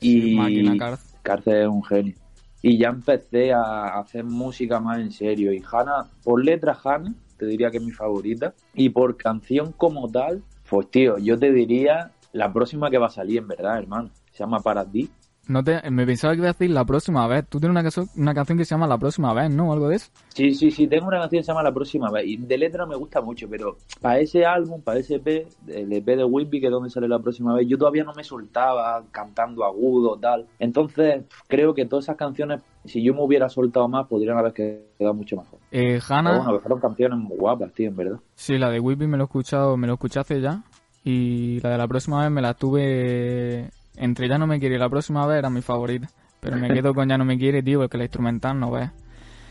y 0.00 0.36
máquina, 0.36 0.76
Carce. 0.76 1.16
Carce 1.22 1.62
es 1.62 1.68
un 1.68 1.82
genio. 1.82 2.14
Y 2.60 2.76
ya 2.76 2.88
empecé 2.88 3.52
a 3.52 3.98
hacer 3.98 4.24
música 4.24 4.80
más 4.80 4.98
en 4.98 5.10
serio. 5.10 5.52
Y 5.52 5.62
Hannah, 5.70 6.08
por 6.22 6.44
letra 6.44 6.78
Hannah, 6.84 7.14
te 7.38 7.46
diría 7.46 7.70
que 7.70 7.78
es 7.78 7.84
mi 7.84 7.92
favorita. 7.92 8.52
Y 8.74 8.90
por 8.90 9.16
canción 9.16 9.72
como 9.72 10.10
tal, 10.10 10.42
pues 10.68 10.90
tío, 10.90 11.18
yo 11.18 11.38
te 11.38 11.52
diría 11.52 12.10
la 12.32 12.52
próxima 12.52 12.90
que 12.90 12.98
va 12.98 13.06
a 13.06 13.10
salir, 13.10 13.38
en 13.38 13.48
verdad, 13.48 13.78
hermano. 13.78 14.10
Se 14.32 14.40
llama 14.40 14.60
Para 14.60 14.84
ti. 14.84 15.08
No 15.48 15.64
te, 15.64 15.90
me 15.90 16.04
pensaba 16.06 16.34
que 16.34 16.38
iba 16.40 16.48
a 16.50 16.52
decir 16.52 16.70
la 16.70 16.84
próxima 16.84 17.26
vez. 17.26 17.46
Tú 17.48 17.58
tienes 17.58 17.72
una, 17.72 17.82
canción- 17.82 18.08
una 18.16 18.34
canción 18.34 18.58
que 18.58 18.64
se 18.66 18.74
llama 18.74 18.86
La 18.86 18.98
próxima 18.98 19.32
vez, 19.32 19.50
¿no? 19.50 19.72
Algo 19.72 19.88
de 19.88 19.96
eso. 19.96 20.10
Sí, 20.28 20.54
sí, 20.54 20.70
sí, 20.70 20.86
tengo 20.86 21.08
una 21.08 21.18
canción 21.20 21.40
que 21.40 21.44
se 21.44 21.50
llama 21.52 21.62
La 21.62 21.72
próxima 21.72 22.10
vez. 22.10 22.26
Y 22.26 22.36
de 22.36 22.58
letra 22.58 22.84
me 22.84 22.94
gusta 22.96 23.20
mucho, 23.22 23.48
pero 23.48 23.78
para 24.02 24.18
ese 24.20 24.44
álbum, 24.44 24.82
para 24.82 25.00
ese 25.00 25.14
EP, 25.16 25.46
el 25.68 25.92
EP 25.92 26.04
de 26.16 26.24
Wimpy, 26.24 26.60
que 26.60 26.66
es 26.66 26.72
donde 26.72 26.90
sale 26.90 27.08
la 27.08 27.18
próxima 27.18 27.54
vez, 27.54 27.66
yo 27.66 27.78
todavía 27.78 28.04
no 28.04 28.12
me 28.14 28.22
soltaba 28.24 29.02
cantando 29.10 29.64
agudo, 29.64 30.18
tal. 30.18 30.46
Entonces, 30.58 31.24
creo 31.46 31.72
que 31.74 31.86
todas 31.86 32.04
esas 32.04 32.16
canciones, 32.16 32.60
si 32.84 33.02
yo 33.02 33.14
me 33.14 33.22
hubiera 33.22 33.48
soltado 33.48 33.88
más, 33.88 34.06
podrían 34.06 34.36
haber 34.36 34.52
quedado 34.52 35.14
mucho 35.14 35.36
mejor. 35.36 35.58
Eh, 35.70 35.98
Pero 36.06 36.14
Hannah, 36.14 36.36
bueno, 36.44 36.60
fueron 36.60 36.80
canciones 36.80 37.18
muy 37.18 37.36
guapas, 37.38 37.72
tío, 37.72 37.88
en 37.88 37.96
verdad. 37.96 38.18
sí, 38.34 38.58
la 38.58 38.68
de 38.70 38.80
Whippy 38.80 39.06
me 39.06 39.16
lo 39.16 39.24
he 39.24 39.26
escuchado, 39.26 39.76
me 39.78 39.86
lo 39.86 39.94
escuché 39.94 40.20
hace 40.20 40.40
ya. 40.42 40.62
Y 41.04 41.58
la 41.60 41.70
de 41.70 41.78
la 41.78 41.88
próxima 41.88 42.20
vez 42.22 42.30
me 42.30 42.42
la 42.42 42.52
tuve 42.54 43.70
entre 43.98 44.28
Ya 44.28 44.38
no 44.38 44.46
me 44.46 44.58
quiere 44.58 44.76
y 44.76 44.78
la 44.78 44.88
próxima 44.88 45.26
vez 45.26 45.38
era 45.38 45.50
mi 45.50 45.62
favorita. 45.62 46.08
Pero 46.40 46.56
me 46.56 46.68
quedo 46.72 46.94
con 46.94 47.08
Ya 47.08 47.18
no 47.18 47.24
me 47.24 47.38
quiere, 47.38 47.62
tío, 47.62 47.80
porque 47.80 47.98
la 47.98 48.04
instrumental 48.04 48.58
no 48.58 48.70
ves. 48.70 48.90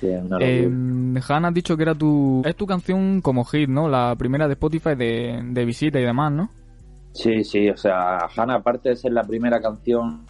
Es 0.02 0.24
una 0.24 0.38
Eh. 0.40 0.70
Hannah 1.28 1.48
has 1.50 1.54
dicho 1.54 1.76
que 1.76 1.84
era 1.84 1.96
tu... 1.96 2.42
Es 2.46 2.56
tu 2.56 2.66
canción 2.66 3.22
como 3.22 3.44
hit, 3.46 3.68
¿no? 3.68 3.90
La 3.90 4.16
primera 4.18 4.48
de 4.48 4.54
Spotify 4.54 4.96
de, 4.96 5.42
de 5.44 5.66
visita 5.66 6.00
y 6.00 6.04
demás, 6.04 6.32
¿no? 6.32 6.50
Sí, 7.14 7.44
sí, 7.44 7.70
o 7.70 7.78
sea, 7.78 8.28
Hannah, 8.36 8.56
aparte 8.56 8.90
de 8.90 8.96
ser 8.96 9.12
la 9.12 9.24
primera 9.24 9.60
canción 9.60 10.26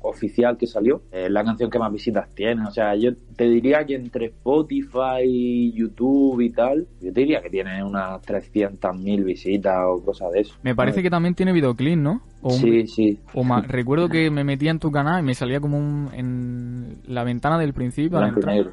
oficial 0.00 0.56
que 0.56 0.66
salió, 0.66 1.02
es 1.12 1.30
la 1.30 1.44
canción 1.44 1.70
que 1.70 1.78
más 1.78 1.92
visitas 1.92 2.28
tiene. 2.34 2.66
O 2.66 2.70
sea, 2.70 2.94
yo 2.96 3.10
te 3.36 3.44
diría 3.48 3.84
que 3.84 3.94
entre 3.94 4.26
Spotify, 4.26 5.72
YouTube 5.72 6.40
y 6.40 6.50
tal, 6.50 6.86
yo 7.00 7.12
te 7.12 7.20
diría 7.20 7.40
que 7.42 7.50
tiene 7.50 7.82
unas 7.82 8.20
300.000 8.22 9.24
visitas 9.24 9.76
o 9.86 10.04
cosas 10.04 10.32
de 10.32 10.40
eso. 10.40 10.54
Me 10.62 10.74
parece 10.74 11.02
que 11.02 11.10
también 11.10 11.34
tiene 11.34 11.52
videoclip, 11.52 11.96
¿no? 11.98 12.22
O 12.42 12.48
un- 12.52 12.58
Sí, 12.60 12.86
sí. 12.86 13.18
O 13.34 13.44
más, 13.44 13.66
recuerdo 13.66 14.08
que 14.08 14.30
me 14.30 14.44
metía 14.44 14.70
en 14.70 14.78
tu 14.78 14.90
canal 14.90 15.20
y 15.22 15.26
me 15.26 15.34
salía 15.34 15.60
como 15.60 15.78
un, 15.78 16.10
en 16.12 16.98
la 17.06 17.24
ventana 17.24 17.58
del 17.58 17.72
principio. 17.72 18.18
al 18.18 18.28
entrar. 18.34 18.66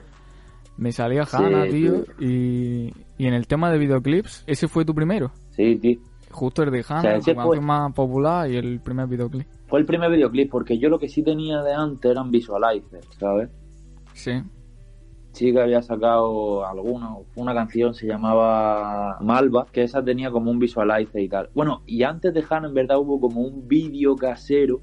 Me 0.78 0.92
salía 0.92 1.26
Sí, 1.26 1.36
Hannah, 1.38 1.68
tío. 1.68 2.04
sí. 2.20 2.26
Y, 3.18 3.24
y 3.24 3.28
en 3.28 3.34
el 3.34 3.46
tema 3.48 3.72
de 3.72 3.78
videoclips, 3.78 4.44
ese 4.48 4.68
fue 4.68 4.84
tu 4.86 4.96
primero. 4.96 5.32
Sí, 5.52 5.76
tío. 5.76 6.00
Justo 6.32 6.64
el 6.64 6.72
de 6.72 6.84
Hannah, 6.88 7.02
sea, 7.02 7.12
canción 7.14 7.36
fue- 7.44 7.60
más 7.60 7.94
popular 7.94 8.50
y 8.50 8.56
el 8.56 8.80
primer 8.80 9.06
videoclip. 9.08 9.46
Fue 9.72 9.80
el 9.80 9.86
primer 9.86 10.12
videoclip 10.12 10.52
porque 10.52 10.78
yo 10.78 10.90
lo 10.90 11.00
que 11.00 11.08
sí 11.08 11.24
tenía 11.24 11.64
de 11.64 11.74
antes 11.74 12.12
eran 12.12 12.30
visualizers, 12.30 13.08
¿sabes? 13.18 13.50
Sí. 14.14 14.34
Sí 15.32 15.54
que 15.54 15.62
había 15.62 15.82
sacado 15.82 16.68
alguno, 16.68 17.24
una 17.38 17.54
canción 17.54 17.94
se 17.94 18.06
llamaba 18.06 19.18
Malva, 19.22 19.66
que 19.72 19.84
esa 19.84 20.04
tenía 20.04 20.30
como 20.30 20.52
un 20.52 20.60
visualizer 20.60 21.22
y 21.22 21.30
tal. 21.30 21.50
Bueno, 21.54 21.84
y 21.86 22.04
antes 22.04 22.34
de 22.34 22.44
Hannah 22.50 22.68
en 22.68 22.74
verdad 22.74 23.00
hubo 23.00 23.22
como 23.22 23.40
un 23.40 23.66
vídeo 23.66 24.18
casero, 24.18 24.82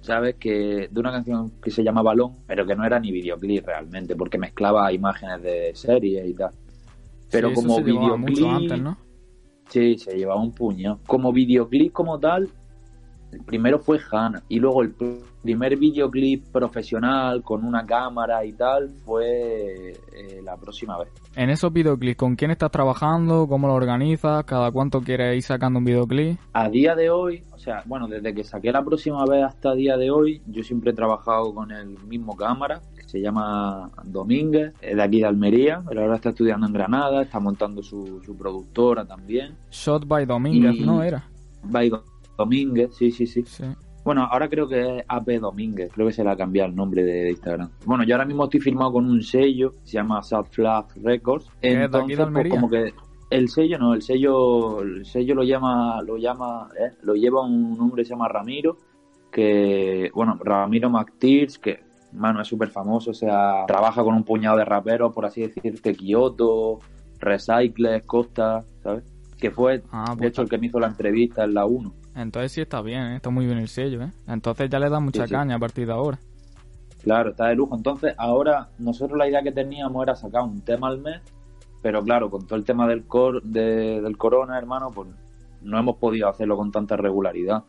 ¿sabes? 0.00 0.36
Que 0.36 0.88
de 0.90 1.00
una 1.00 1.12
canción 1.12 1.52
que 1.62 1.70
se 1.70 1.84
llama 1.84 2.00
Balón, 2.00 2.36
pero 2.46 2.64
que 2.64 2.74
no 2.74 2.86
era 2.86 2.98
ni 2.98 3.12
videoclip 3.12 3.66
realmente, 3.66 4.16
porque 4.16 4.38
mezclaba 4.38 4.90
imágenes 4.90 5.42
de 5.42 5.72
series 5.74 6.26
y 6.26 6.32
tal. 6.32 6.54
Pero 7.30 7.50
Sí, 7.50 7.54
como 7.56 7.82
videoclip... 7.82 8.18
mucho 8.18 8.50
antes, 8.50 8.80
¿no? 8.80 8.96
Sí, 9.68 9.98
se 9.98 10.16
llevaba 10.16 10.40
un 10.40 10.52
puño. 10.52 10.98
Como 11.06 11.30
videoclip 11.30 11.92
como 11.92 12.18
tal, 12.18 12.48
el 13.32 13.42
primero 13.44 13.78
fue 13.78 13.98
Hannah. 14.10 14.42
Y 14.48 14.58
luego 14.58 14.82
el 14.82 14.96
pr- 14.96 15.18
primer 15.42 15.76
videoclip 15.78 16.44
profesional 16.52 17.42
con 17.42 17.64
una 17.64 17.86
cámara 17.86 18.44
y 18.44 18.52
tal 18.52 18.90
fue 19.04 19.92
eh, 19.92 20.40
la 20.44 20.56
próxima 20.56 20.98
vez. 20.98 21.08
En 21.36 21.48
esos 21.48 21.72
videoclips, 21.72 22.16
¿con 22.18 22.36
quién 22.36 22.50
estás 22.50 22.70
trabajando? 22.70 23.46
¿Cómo 23.48 23.66
lo 23.68 23.74
organizas? 23.74 24.44
¿Cada 24.44 24.70
cuánto 24.70 25.00
quieres 25.00 25.36
ir 25.36 25.42
sacando 25.42 25.78
un 25.78 25.84
videoclip? 25.84 26.38
A 26.52 26.68
día 26.68 26.94
de 26.94 27.08
hoy, 27.10 27.42
o 27.52 27.58
sea, 27.58 27.82
bueno, 27.86 28.06
desde 28.08 28.34
que 28.34 28.44
saqué 28.44 28.70
la 28.72 28.82
próxima 28.84 29.24
vez 29.24 29.44
hasta 29.44 29.74
día 29.74 29.96
de 29.96 30.10
hoy, 30.10 30.42
yo 30.46 30.62
siempre 30.62 30.90
he 30.90 30.94
trabajado 30.94 31.54
con 31.54 31.70
el 31.70 31.96
mismo 32.06 32.36
cámara, 32.36 32.80
que 32.96 33.04
se 33.08 33.20
llama 33.20 33.90
Domínguez, 34.04 34.74
es 34.82 34.96
de 34.96 35.02
aquí 35.02 35.20
de 35.20 35.26
Almería, 35.26 35.82
pero 35.88 36.02
ahora 36.02 36.16
está 36.16 36.30
estudiando 36.30 36.66
en 36.66 36.72
Granada, 36.72 37.22
está 37.22 37.40
montando 37.40 37.82
su, 37.82 38.20
su 38.24 38.36
productora 38.36 39.04
también. 39.06 39.54
Shot 39.70 40.06
by 40.06 40.26
Domínguez, 40.26 40.74
Y- 40.76 40.84
¿no 40.84 41.02
era? 41.02 41.24
By 41.62 41.88
Domínguez, 41.90 42.09
sí, 42.92 43.10
sí, 43.10 43.26
sí. 43.26 43.42
Sí. 43.44 43.64
Bueno, 44.04 44.26
ahora 44.30 44.48
creo 44.48 44.66
que 44.66 44.98
es 44.98 45.04
AP 45.06 45.40
Domínguez, 45.40 45.92
creo 45.92 46.06
que 46.06 46.12
se 46.12 46.24
le 46.24 46.30
ha 46.30 46.36
cambiado 46.36 46.70
el 46.70 46.74
nombre 46.74 47.02
de, 47.04 47.30
Instagram. 47.30 47.70
Bueno, 47.84 48.04
yo 48.04 48.14
ahora 48.14 48.24
mismo 48.24 48.44
estoy 48.44 48.60
firmado 48.60 48.92
con 48.92 49.06
un 49.06 49.22
sello, 49.22 49.72
se 49.84 49.92
llama 49.92 50.22
South 50.22 50.46
Flag 50.50 50.86
Records. 51.02 51.50
¿Que 51.60 51.72
es 51.72 51.78
de 51.78 51.84
Entonces, 51.84 52.18
pues, 52.32 52.48
como 52.48 52.70
que 52.70 52.94
el 53.28 53.48
sello 53.48 53.78
no, 53.78 53.94
el 53.94 54.02
sello, 54.02 54.80
el 54.80 55.04
sello 55.04 55.34
lo 55.34 55.42
llama, 55.42 56.02
lo 56.02 56.16
llama, 56.16 56.68
eh, 56.78 56.92
lo 57.02 57.14
lleva 57.14 57.44
un 57.44 57.78
hombre 57.78 58.02
que 58.02 58.06
se 58.06 58.14
llama 58.14 58.28
Ramiro, 58.28 58.78
que, 59.30 60.10
bueno, 60.14 60.38
Ramiro 60.42 60.88
McTears, 60.88 61.58
que, 61.58 61.80
mano, 62.12 62.40
es 62.40 62.48
súper 62.48 62.70
famoso, 62.70 63.10
o 63.10 63.14
sea, 63.14 63.64
trabaja 63.66 64.02
con 64.02 64.14
un 64.14 64.24
puñado 64.24 64.56
de 64.56 64.64
raperos, 64.64 65.12
por 65.12 65.26
así 65.26 65.42
decirte, 65.42 65.94
Kyoto, 65.94 66.80
Recycles, 67.20 68.04
Costa, 68.04 68.64
¿sabes? 68.82 69.04
Que 69.38 69.50
fue, 69.50 69.82
Ah, 69.92 70.14
de 70.18 70.26
hecho, 70.26 70.42
el 70.42 70.48
que 70.48 70.58
me 70.58 70.66
hizo 70.66 70.80
la 70.80 70.88
entrevista 70.88 71.44
en 71.44 71.54
la 71.54 71.66
1. 71.66 71.99
Entonces 72.14 72.52
sí 72.52 72.60
está 72.60 72.82
bien, 72.82 73.02
¿eh? 73.12 73.16
está 73.16 73.30
muy 73.30 73.46
bien 73.46 73.58
el 73.58 73.68
sello, 73.68 74.02
¿eh? 74.02 74.12
Entonces 74.26 74.68
ya 74.70 74.78
le 74.78 74.90
da 74.90 75.00
mucha 75.00 75.26
Sí, 75.26 75.28
sí. 75.28 75.34
caña 75.34 75.56
a 75.56 75.58
partir 75.58 75.86
de 75.86 75.92
ahora. 75.92 76.18
Claro, 77.02 77.30
está 77.30 77.46
de 77.48 77.54
lujo. 77.56 77.76
Entonces, 77.76 78.14
ahora 78.18 78.70
nosotros 78.78 79.18
la 79.18 79.28
idea 79.28 79.42
que 79.42 79.52
teníamos 79.52 80.02
era 80.02 80.14
sacar 80.16 80.42
un 80.42 80.62
tema 80.62 80.88
al 80.88 80.98
mes 81.00 81.20
Pero 81.82 82.02
claro, 82.02 82.30
con 82.30 82.46
todo 82.46 82.56
el 82.58 82.64
tema 82.64 82.86
del, 82.88 83.04
cor 83.06 83.42
de, 83.42 84.00
del 84.02 84.16
corona, 84.18 84.58
hermano, 84.58 84.90
pues 84.94 85.08
no 85.62 85.78
hemos 85.78 85.96
podido 85.96 86.28
hacerlo 86.28 86.56
con 86.56 86.70
tanta 86.70 86.96
regularidad. 86.96 87.64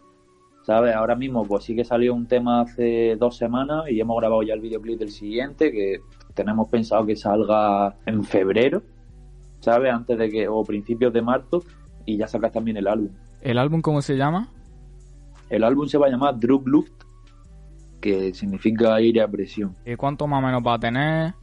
¿Sabes? 0.64 0.96
Ahora 0.96 1.16
mismo, 1.16 1.46
pues 1.48 1.64
sí 1.64 1.76
que 1.76 1.84
salió 1.86 2.14
un 2.14 2.28
tema 2.28 2.62
hace 2.62 3.16
dos 3.18 3.38
semanas 3.38 3.86
y 3.90 4.00
hemos 4.00 4.18
grabado 4.20 4.44
ya 4.44 4.54
el 4.54 4.62
videoclip 4.62 5.00
del 5.00 5.12
siguiente, 5.12 5.72
que 5.72 6.02
tenemos 6.36 6.70
pensado 6.70 7.06
que 7.06 7.16
salga 7.16 7.96
en 8.06 8.24
febrero, 8.24 8.84
¿sabes? 9.60 9.92
Antes 9.94 10.18
de 10.20 10.30
que, 10.30 10.48
o 10.48 10.64
principios 10.64 11.14
de 11.14 11.22
marzo, 11.22 11.64
y 12.06 12.18
ya 12.18 12.28
sacas 12.28 12.52
también 12.52 12.78
el 12.78 12.88
álbum. 12.88 13.10
¿El 13.42 13.58
álbum 13.58 13.82
cómo 13.82 14.02
se 14.02 14.16
llama? 14.16 14.50
El 15.50 15.64
álbum 15.64 15.88
se 15.88 15.98
va 15.98 16.08
a 16.08 16.10
llamar 16.10 16.40
Drug 16.40 16.68
Luft, 16.68 16.92
que 18.00 18.34
significa 18.34 18.96
aire 18.96 19.22
a 19.22 19.28
presión. 19.28 19.76
¿Y 19.86 19.96
cuánto 19.96 20.28
más 20.28 20.44
o 20.44 20.46
menos 20.46 20.62
va 20.66 20.76
a 20.76 20.80
tener 20.80 21.34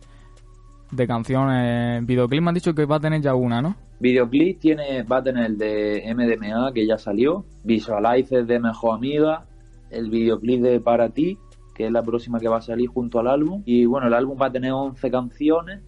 de 0.93 1.07
canciones? 1.07 2.07
Videoclip 2.07 2.43
me 2.43 2.49
han 2.51 2.55
dicho 2.55 2.75
que 2.75 2.87
va 2.87 2.97
a 2.97 3.01
tener 3.01 3.21
ya 3.21 3.35
una, 3.35 3.61
¿no? 3.61 3.77
Videoclip 4.01 4.61
tiene, 4.61 5.03
va 5.03 5.19
a 5.19 5.23
tener 5.25 5.47
el 5.47 5.59
de 5.59 6.15
MDMA, 6.15 6.73
que 6.73 6.87
ya 6.87 6.99
salió, 6.99 7.45
Visualize 7.65 8.45
de 8.45 8.61
Mejor 8.61 8.95
Amiga, 8.95 9.47
el 9.91 10.09
videoclip 10.09 10.63
de 10.63 10.81
Para 10.81 11.09
Ti, 11.11 11.37
que 11.75 11.87
es 11.87 11.93
la 11.93 12.03
próxima 12.03 12.39
que 12.39 12.49
va 12.49 12.59
a 12.59 12.63
salir 12.63 12.89
junto 12.89 13.19
al 13.19 13.27
álbum. 13.27 13.63
Y 13.67 13.87
bueno, 13.87 14.07
el 14.07 14.15
álbum 14.15 14.39
va 14.41 14.47
a 14.47 14.53
tener 14.53 14.73
11 14.73 15.11
canciones 15.11 15.83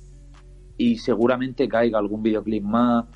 y 0.77 0.96
seguramente 0.96 1.68
caiga 1.68 1.99
algún 1.99 2.23
videoclip 2.23 2.64
más. 2.64 3.07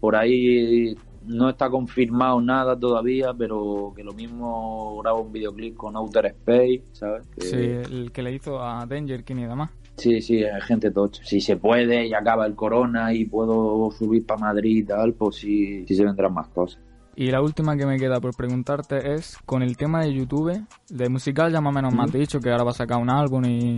Por 0.00 0.14
ahí 0.14 0.96
no 1.26 1.48
está 1.48 1.70
confirmado 1.70 2.40
nada 2.40 2.78
todavía, 2.78 3.32
pero 3.36 3.92
que 3.94 4.04
lo 4.04 4.12
mismo 4.12 5.00
graba 5.02 5.20
un 5.20 5.32
videoclip 5.32 5.76
con 5.76 5.96
Outer 5.96 6.26
Space, 6.26 6.82
¿sabes? 6.92 7.26
Que... 7.28 7.40
Sí, 7.42 7.56
el 7.56 8.12
que 8.12 8.22
le 8.22 8.32
hizo 8.32 8.62
a 8.62 8.86
Danger 8.86 9.24
King 9.24 9.36
y 9.36 9.46
demás. 9.46 9.70
Sí, 9.96 10.20
sí, 10.20 10.42
hay 10.42 10.60
gente 10.62 10.90
tocha. 10.90 11.22
Si 11.24 11.40
se 11.40 11.56
puede 11.56 12.06
y 12.06 12.14
acaba 12.14 12.46
el 12.46 12.54
corona 12.54 13.14
y 13.14 13.24
puedo 13.26 13.90
subir 13.92 14.26
para 14.26 14.40
Madrid 14.40 14.78
y 14.78 14.84
tal, 14.84 15.14
pues 15.14 15.36
sí, 15.36 15.84
sí 15.86 15.94
se 15.94 16.04
vendrán 16.04 16.34
más 16.34 16.48
cosas. 16.48 16.80
Y 17.16 17.30
la 17.30 17.40
última 17.40 17.76
que 17.76 17.86
me 17.86 17.96
queda 17.96 18.20
por 18.20 18.34
preguntarte 18.34 19.14
es, 19.14 19.38
con 19.46 19.62
el 19.62 19.76
tema 19.76 20.02
de 20.02 20.12
YouTube, 20.12 20.66
de 20.88 21.08
musical 21.08 21.52
ya 21.52 21.60
más 21.60 21.70
o 21.70 21.74
menos 21.74 21.94
me 21.94 22.02
has 22.02 22.12
dicho 22.12 22.40
que 22.40 22.50
ahora 22.50 22.64
va 22.64 22.72
a 22.72 22.74
sacar 22.74 23.00
un 23.00 23.08
álbum 23.08 23.44
y, 23.44 23.76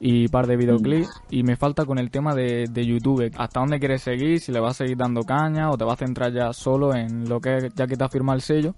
y 0.00 0.28
par 0.28 0.46
de 0.46 0.56
videoclips, 0.56 1.10
y 1.30 1.42
me 1.42 1.56
falta 1.56 1.84
con 1.84 1.98
el 1.98 2.10
tema 2.10 2.34
de, 2.34 2.66
de 2.70 2.86
YouTube. 2.86 3.30
¿Hasta 3.36 3.60
dónde 3.60 3.78
quieres 3.78 4.02
seguir? 4.02 4.40
Si 4.40 4.52
le 4.52 4.60
vas 4.60 4.80
a 4.80 4.84
seguir 4.84 4.96
dando 4.96 5.22
caña 5.22 5.70
o 5.70 5.76
te 5.76 5.84
vas 5.84 5.94
a 6.00 6.06
centrar 6.06 6.32
ya 6.32 6.52
solo 6.52 6.94
en 6.94 7.28
lo 7.28 7.40
que, 7.40 7.68
ya 7.74 7.86
que 7.86 7.96
te 7.96 8.04
ha 8.04 8.08
firmado 8.08 8.36
el 8.36 8.42
sello, 8.42 8.74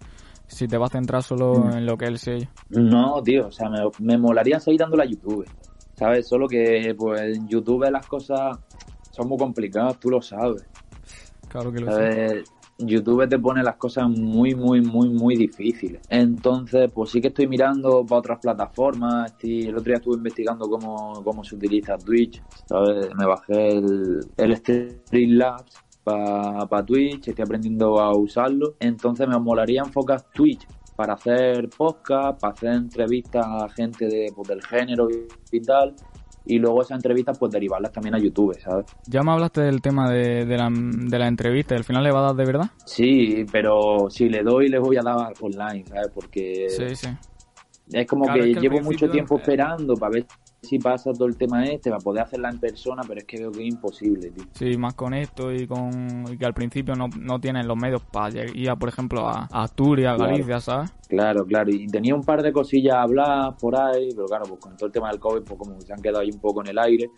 si 0.47 0.67
te 0.67 0.79
vas 0.79 0.91
a 0.91 0.99
centrar 0.99 1.23
solo 1.23 1.71
en 1.73 1.85
lo 1.85 1.97
que 1.97 2.07
es 2.07 2.11
el 2.11 2.19
sello. 2.19 2.49
No, 2.71 3.23
tío, 3.23 3.49
o 3.49 3.51
sea, 3.51 3.69
me, 3.69 3.79
me 3.99 4.19
molaría 4.19 4.59
seguir 4.59 4.81
dándole 4.81 5.03
a 5.03 5.07
YouTube, 5.07 5.47
¿sabes? 5.95 6.27
Solo 6.27 6.49
que 6.49 6.95
pues 6.97 7.37
en 7.37 7.47
YouTube 7.49 7.89
las 7.91 8.07
cosas 8.07 8.59
son 9.11 9.29
muy 9.29 9.39
complicadas, 9.39 9.99
tú 10.01 10.11
lo 10.11 10.23
sabes. 10.23 10.67
Claro 11.49 11.73
que 11.73 11.81
lo 11.81 11.93
sé. 11.93 12.45
YouTube 12.87 13.29
te 13.29 13.39
pone 13.39 13.63
las 13.63 13.77
cosas 13.77 14.09
muy, 14.09 14.55
muy, 14.55 14.81
muy, 14.81 15.09
muy 15.09 15.37
difíciles. 15.37 16.01
Entonces, 16.09 16.91
pues 16.93 17.11
sí 17.11 17.21
que 17.21 17.29
estoy 17.29 17.47
mirando 17.47 18.05
para 18.05 18.19
otras 18.19 18.39
plataformas. 18.41 19.35
El 19.43 19.75
otro 19.75 19.85
día 19.85 19.97
estuve 19.97 20.17
investigando 20.17 20.69
cómo, 20.69 21.23
cómo 21.25 21.45
se 21.45 21.57
utiliza 21.57 21.97
Twitch. 21.99 22.43
¿sabes? 22.67 23.15
Me 23.17 23.27
bajé 23.27 23.79
el, 23.79 24.21
el 24.37 24.57
Streamlabs 24.57 25.75
para 26.05 26.85
Twitch. 26.85 27.29
Estoy 27.29 27.43
aprendiendo 27.43 28.01
a 28.01 28.17
usarlo. 28.17 28.75
Entonces, 28.81 29.29
me 29.29 29.39
molaría 29.39 29.83
enfocar 29.83 30.23
Twitch 30.33 30.67
para 30.97 31.15
hacer 31.15 31.71
podcast, 31.71 32.39
para 32.41 32.53
hacer 32.53 32.73
entrevistas 32.73 33.47
a 33.47 33.69
gente 33.71 34.07
de, 34.07 34.33
pues, 34.35 34.49
del 34.49 34.63
género 34.63 35.09
y 35.51 35.61
tal. 35.61 35.95
Y 36.47 36.59
luego 36.59 36.83
esas 36.83 36.97
entrevistas, 36.97 37.39
pues 37.39 37.53
derivarlas 37.53 37.93
también 37.93 38.15
a 38.15 38.19
YouTube, 38.19 38.59
¿sabes? 38.61 38.87
Ya 39.07 39.23
me 39.23 39.31
hablaste 39.33 39.61
del 39.61 39.81
tema 39.83 40.11
de, 40.11 40.45
de, 40.47 40.57
la, 40.57 40.69
de 40.73 41.19
la 41.19 41.29
entrevista, 41.29 41.75
¿al 41.77 41.85
final 41.85 42.03
le 42.03 42.11
va 42.11 42.21
a 42.21 42.23
dar 42.33 42.35
de 42.37 42.45
verdad? 42.45 42.71
Sí, 42.85 43.45
pero 43.53 44.09
si 44.11 44.29
le 44.29 44.43
doy, 44.43 44.69
le 44.69 44.79
voy 44.79 44.97
a 44.97 45.03
dar 45.03 45.33
online, 45.41 45.85
¿sabes? 45.87 46.09
Porque 46.15 46.67
Sí, 46.71 46.97
sí. 46.97 47.09
es 47.93 48.07
como 48.07 48.25
Claro, 48.25 48.43
que, 48.43 48.49
es 48.51 48.53
que 48.55 48.59
al 48.59 48.63
llevo 48.73 48.81
mucho 48.85 49.09
tiempo 49.11 49.37
esperando 49.39 49.95
para 49.97 50.13
ver 50.13 50.27
si 50.63 50.79
pasa 50.79 51.13
todo 51.13 51.27
el 51.27 51.37
tema 51.37 51.65
este, 51.65 51.91
para 51.91 52.03
poder 52.03 52.23
hacerla 52.23 52.51
en 52.51 52.59
persona, 52.59 53.03
pero 53.07 53.21
es 53.21 53.25
que 53.27 53.39
veo 53.39 53.51
que 53.51 53.63
es 53.63 53.69
imposible, 53.73 54.31
tío. 54.31 54.45
Sí, 54.53 54.77
más 54.77 54.95
con 54.95 55.15
esto 55.15 55.53
y 55.53 55.67
con 55.67 56.25
y 56.31 56.37
que 56.37 56.45
al 56.45 56.55
principio 56.55 56.95
no, 56.95 57.09
no 57.19 57.41
tienen 57.41 57.67
los 57.67 57.77
medios 57.77 58.03
para 58.03 58.45
ir, 58.55 58.71
a, 58.71 58.77
por 58.77 58.89
ejemplo, 58.89 59.27
a, 59.27 59.49
a 59.51 59.63
Asturias, 59.63 60.13
a 60.13 60.17
Claro. 60.17 60.31
Galicia, 60.33 60.61
¿sabes? 60.61 60.93
Claro, 61.09 61.45
claro, 61.45 61.71
y 61.71 61.87
tenía 61.87 62.15
un 62.15 62.23
par 62.23 62.43
de 62.43 62.53
cosillas 62.53 62.95
a 62.97 63.03
hablar 63.03 63.57
por 63.61 63.75
ahí, 63.77 64.11
pero 64.15 64.27
claro, 64.27 64.45
pues 64.49 64.61
con 64.61 64.77
todo 64.77 64.87
el 64.87 64.93
tema 64.93 65.11
del 65.11 65.19
COVID, 65.19 65.43
pues 65.43 65.59
como 65.59 65.75
que 65.79 65.87
se 65.87 65.93
han 65.93 66.01
quedado 66.01 66.21
ahí 66.21 66.31
un 66.33 66.41
poco 66.41 66.61
en 66.63 66.69
el 66.69 66.79
aire, 66.79 67.11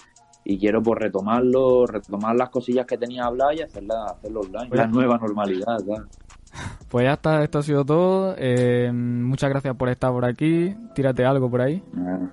y 0.45 0.59
quiero 0.59 0.83
pues 0.83 0.99
retomarlo, 1.01 1.87
retomar 1.87 2.35
las 2.37 2.51
cosillas 2.51 2.87
que 2.87 2.97
tenía 2.99 3.25
a 3.25 3.27
hablar 3.27 3.55
y 3.55 3.63
hacerla, 3.63 4.07
hacerlo 4.07 4.41
online, 4.41 4.69
Pues 4.69 4.81
la 4.81 4.87
nueva 4.87 5.19
normalidad, 5.19 5.79
¿sabes? 5.79 6.01
Pues 6.89 7.05
ya 7.07 7.15
está, 7.15 7.43
esto 7.43 7.59
ha 7.61 7.63
sido 7.63 7.85
todo. 7.85 8.35
Eh, 8.37 8.91
muchas 8.93 9.49
gracias 9.49 9.75
por 9.77 9.89
estar 9.89 10.13
por 10.13 10.25
aquí. 10.27 10.75
Tírate 10.95 11.25
algo 11.25 11.49
por 11.51 11.63
ahí. 11.63 11.83
Nada, 11.95 12.31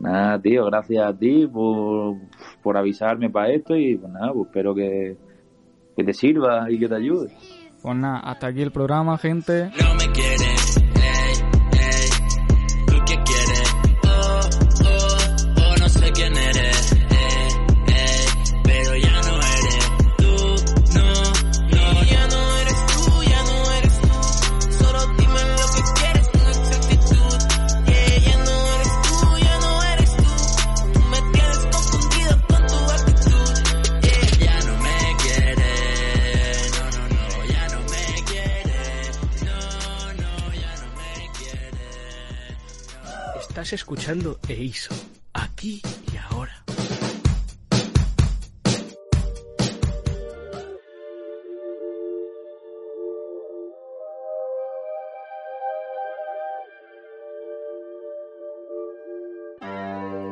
nada, 0.00 0.40
tío, 0.40 0.64
gracias 0.66 1.06
a 1.06 1.16
ti 1.16 1.46
por, 1.46 2.16
por 2.62 2.76
avisarme 2.76 3.30
para 3.30 3.52
esto 3.52 3.76
y 3.76 3.96
pues 3.96 4.12
nada, 4.12 4.32
pues 4.32 4.46
espero 4.46 4.74
que, 4.74 5.16
que 5.96 6.04
te 6.04 6.12
sirva 6.12 6.70
y 6.70 6.78
que 6.78 6.88
te 6.88 6.94
ayude. 6.96 7.32
Pues 7.82 7.96
nada, 7.96 8.20
hasta 8.20 8.48
aquí 8.48 8.62
el 8.62 8.72
programa, 8.72 9.16
gente. 9.16 9.70
No 9.80 9.94
me 9.94 10.12
quieres, 10.12 10.49
Estás 43.70 43.82
escuchando 43.82 44.36
EISO, 44.48 44.92
aquí 45.32 45.80
y 46.12 46.16
ahora. 46.16 46.50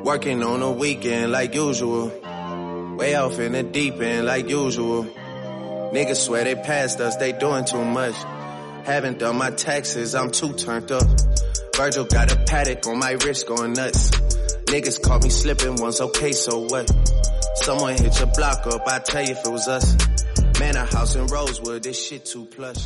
Working 0.03 0.43
on 0.43 0.63
a 0.63 0.73
weekend 0.73 1.31
like 1.31 1.55
usual. 1.55 2.11
Way 2.97 3.15
off 3.15 3.39
in 3.39 3.53
the 3.53 3.63
deep 3.63 4.01
end 4.01 4.27
like 4.27 4.49
usual. 4.49 5.05
Niggas 5.93 6.27
swear 6.27 6.43
they 6.43 6.57
passed 6.57 7.01
us, 7.01 7.15
they 7.19 7.31
doing 7.31 7.65
too 7.65 7.85
much. 7.85 8.17
Haven't 8.85 9.21
done 9.21 9.37
my 9.37 9.53
taxes, 9.53 10.17
I'm 10.17 10.33
too 10.33 10.55
turned 10.55 10.91
up. 10.91 11.28
Virgil 11.79 12.07
got 12.07 12.33
a 12.33 12.37
paddock 12.37 12.85
on 12.89 12.99
my 12.99 13.13
wrist 13.23 13.47
going 13.47 13.73
nuts. 13.73 14.11
Niggas 14.67 15.01
caught 15.01 15.23
me 15.23 15.31
slipping 15.31 15.77
once, 15.77 16.01
okay, 16.01 16.33
so 16.33 16.67
what? 16.67 16.91
Someone 17.55 17.95
hit 17.95 18.19
your 18.19 18.27
block 18.35 18.67
up, 18.67 18.83
I 18.89 18.99
tell 18.99 19.23
you 19.23 19.31
if 19.31 19.47
it 19.47 19.49
was 19.49 19.69
us. 19.69 19.97
Man, 20.59 20.75
a 20.75 20.85
house 20.87 21.15
in 21.15 21.29
Rosewood, 21.29 21.85
this 21.85 21.97
shit 22.05 22.25
too 22.27 22.47
plush. 22.47 22.85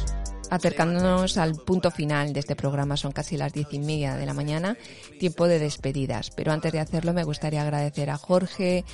Acercándonos 0.51 1.39
al 1.39 1.55
punto 1.55 1.91
final 1.91 2.35
de 2.35 2.41
este 2.41 2.55
programa, 2.55 2.99
son 2.99 3.13
casi 3.13 3.39
las 3.39 3.55
diez 3.55 3.69
y 3.73 3.79
media 3.79 4.15
de 4.17 4.27
la 4.27 4.35
mañana, 4.35 4.77
tiempo 5.19 5.49
de 5.49 5.59
despedidas. 5.59 6.31
Pero 6.31 6.53
antes 6.53 6.71
de 6.73 6.81
hacerlo, 6.81 7.15
me 7.15 7.25
gustaría 7.25 7.63
agradecer 7.63 8.11
a 8.11 8.19
Jorge 8.19 8.85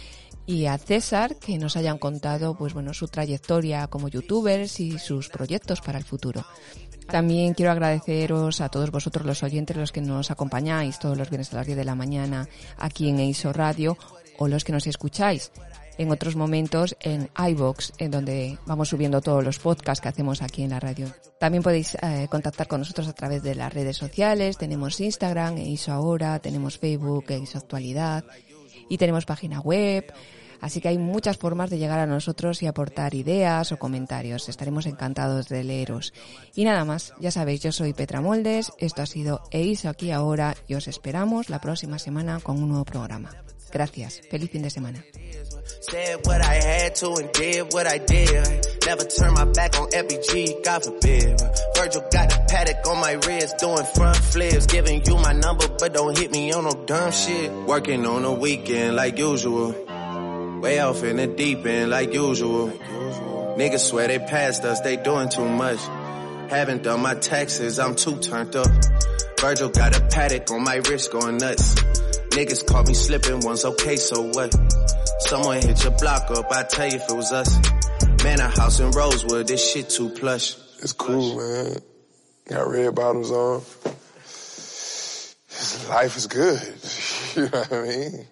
y 0.46 0.66
a 0.66 0.78
César 0.78 1.34
que 1.40 1.58
nos 1.58 1.76
hayan 1.76 1.98
contado, 1.98 2.56
pues 2.56 2.72
bueno, 2.72 2.94
su 2.94 3.08
trayectoria 3.08 3.88
como 3.88 4.06
youtubers 4.06 4.78
y 4.78 5.00
sus 5.00 5.28
proyectos 5.28 5.80
para 5.80 5.98
el 5.98 6.04
futuro. 6.04 6.46
También 7.10 7.54
quiero 7.54 7.72
agradeceros 7.72 8.60
a 8.60 8.68
todos 8.68 8.90
vosotros 8.90 9.24
los 9.26 9.42
oyentes, 9.42 9.76
los 9.76 9.92
que 9.92 10.00
nos 10.00 10.30
acompañáis 10.30 10.98
todos 10.98 11.16
los 11.16 11.30
viernes 11.30 11.52
a 11.52 11.56
las 11.56 11.66
10 11.66 11.78
de 11.78 11.84
la 11.84 11.94
mañana 11.94 12.48
aquí 12.78 13.08
en 13.08 13.18
EISO 13.18 13.52
Radio 13.52 13.96
o 14.38 14.46
los 14.46 14.62
que 14.62 14.72
nos 14.72 14.86
escucháis 14.86 15.50
en 15.98 16.10
otros 16.12 16.36
momentos 16.36 16.96
en 17.00 17.28
iVoox, 17.36 17.92
en 17.98 18.10
donde 18.10 18.58
vamos 18.66 18.88
subiendo 18.88 19.20
todos 19.20 19.44
los 19.44 19.58
podcasts 19.58 20.00
que 20.00 20.08
hacemos 20.08 20.42
aquí 20.42 20.62
en 20.62 20.70
la 20.70 20.80
radio. 20.80 21.06
También 21.40 21.62
podéis 21.62 21.96
eh, 21.96 22.28
contactar 22.30 22.68
con 22.68 22.80
nosotros 22.80 23.08
a 23.08 23.12
través 23.12 23.42
de 23.42 23.54
las 23.54 23.72
redes 23.72 23.96
sociales. 23.96 24.56
Tenemos 24.56 25.00
Instagram, 25.00 25.56
EISO 25.58 25.92
Ahora, 25.92 26.38
tenemos 26.38 26.78
Facebook, 26.78 27.24
EISO 27.28 27.58
Actualidad 27.58 28.24
y 28.88 28.96
tenemos 28.96 29.24
página 29.24 29.60
web. 29.60 30.04
Así 30.60 30.80
que 30.80 30.88
hay 30.88 30.98
muchas 30.98 31.36
formas 31.36 31.70
de 31.70 31.78
llegar 31.78 31.98
a 31.98 32.06
nosotros 32.06 32.62
y 32.62 32.66
aportar 32.66 33.14
ideas 33.14 33.72
o 33.72 33.78
comentarios. 33.78 34.48
Estaremos 34.48 34.86
encantados 34.86 35.48
de 35.48 35.64
leeros. 35.64 36.12
Y 36.54 36.64
nada 36.64 36.84
más, 36.84 37.14
ya 37.20 37.30
sabéis, 37.30 37.60
yo 37.60 37.72
soy 37.72 37.92
Petra 37.92 38.20
Moldes, 38.20 38.72
esto 38.78 39.02
ha 39.02 39.06
sido 39.06 39.42
EISO 39.50 39.88
aquí 39.88 40.10
ahora 40.10 40.54
y 40.66 40.74
os 40.74 40.88
esperamos 40.88 41.50
la 41.50 41.60
próxima 41.60 41.98
semana 41.98 42.40
con 42.40 42.62
un 42.62 42.68
nuevo 42.68 42.84
programa. 42.84 43.30
Gracias, 43.72 44.22
feliz 44.30 44.50
fin 44.50 44.62
de 44.62 44.70
semana. 44.70 45.04
Way 60.60 60.80
off 60.80 61.04
in 61.04 61.16
the 61.16 61.26
deep 61.28 61.64
end 61.64 61.90
like 61.90 62.12
usual. 62.12 62.68
Niggas 63.56 63.88
swear 63.90 64.08
they 64.08 64.18
passed 64.18 64.64
us, 64.64 64.80
they 64.80 64.96
doing 64.96 65.28
too 65.28 65.48
much. 65.48 65.78
Haven't 66.50 66.82
done 66.82 67.00
my 67.00 67.14
taxes, 67.14 67.78
I'm 67.78 67.94
too 67.94 68.18
turned 68.18 68.56
up. 68.56 68.66
Virgil 69.40 69.68
got 69.68 69.96
a 69.96 70.00
paddock 70.08 70.50
on 70.50 70.64
my 70.64 70.76
wrist 70.76 71.12
going 71.12 71.36
nuts. 71.36 71.74
Niggas 72.30 72.66
caught 72.66 72.88
me 72.88 72.94
slipping 72.94 73.40
once, 73.40 73.64
okay, 73.64 73.96
so 73.96 74.22
what? 74.22 74.54
Someone 75.20 75.62
hit 75.62 75.82
your 75.84 75.96
block 75.98 76.30
up, 76.30 76.50
I 76.50 76.64
tell 76.64 76.88
you 76.88 76.96
if 76.96 77.08
it 77.08 77.14
was 77.14 77.32
us. 77.32 77.58
Man, 78.24 78.40
a 78.40 78.48
house 78.48 78.80
in 78.80 78.90
Rosewood, 78.90 79.46
this 79.46 79.72
shit 79.72 79.90
too 79.90 80.10
plush. 80.10 80.56
It's 80.82 80.92
cool, 80.92 81.36
man. 81.36 81.76
Got 82.48 82.68
red 82.68 82.94
bottoms 82.94 83.30
on. 83.30 83.62
Life 85.88 86.16
is 86.16 86.26
good. 86.26 86.60
you 87.36 87.42
know 87.42 87.58
what 87.58 87.72
I 87.72 87.82
mean? 87.82 88.26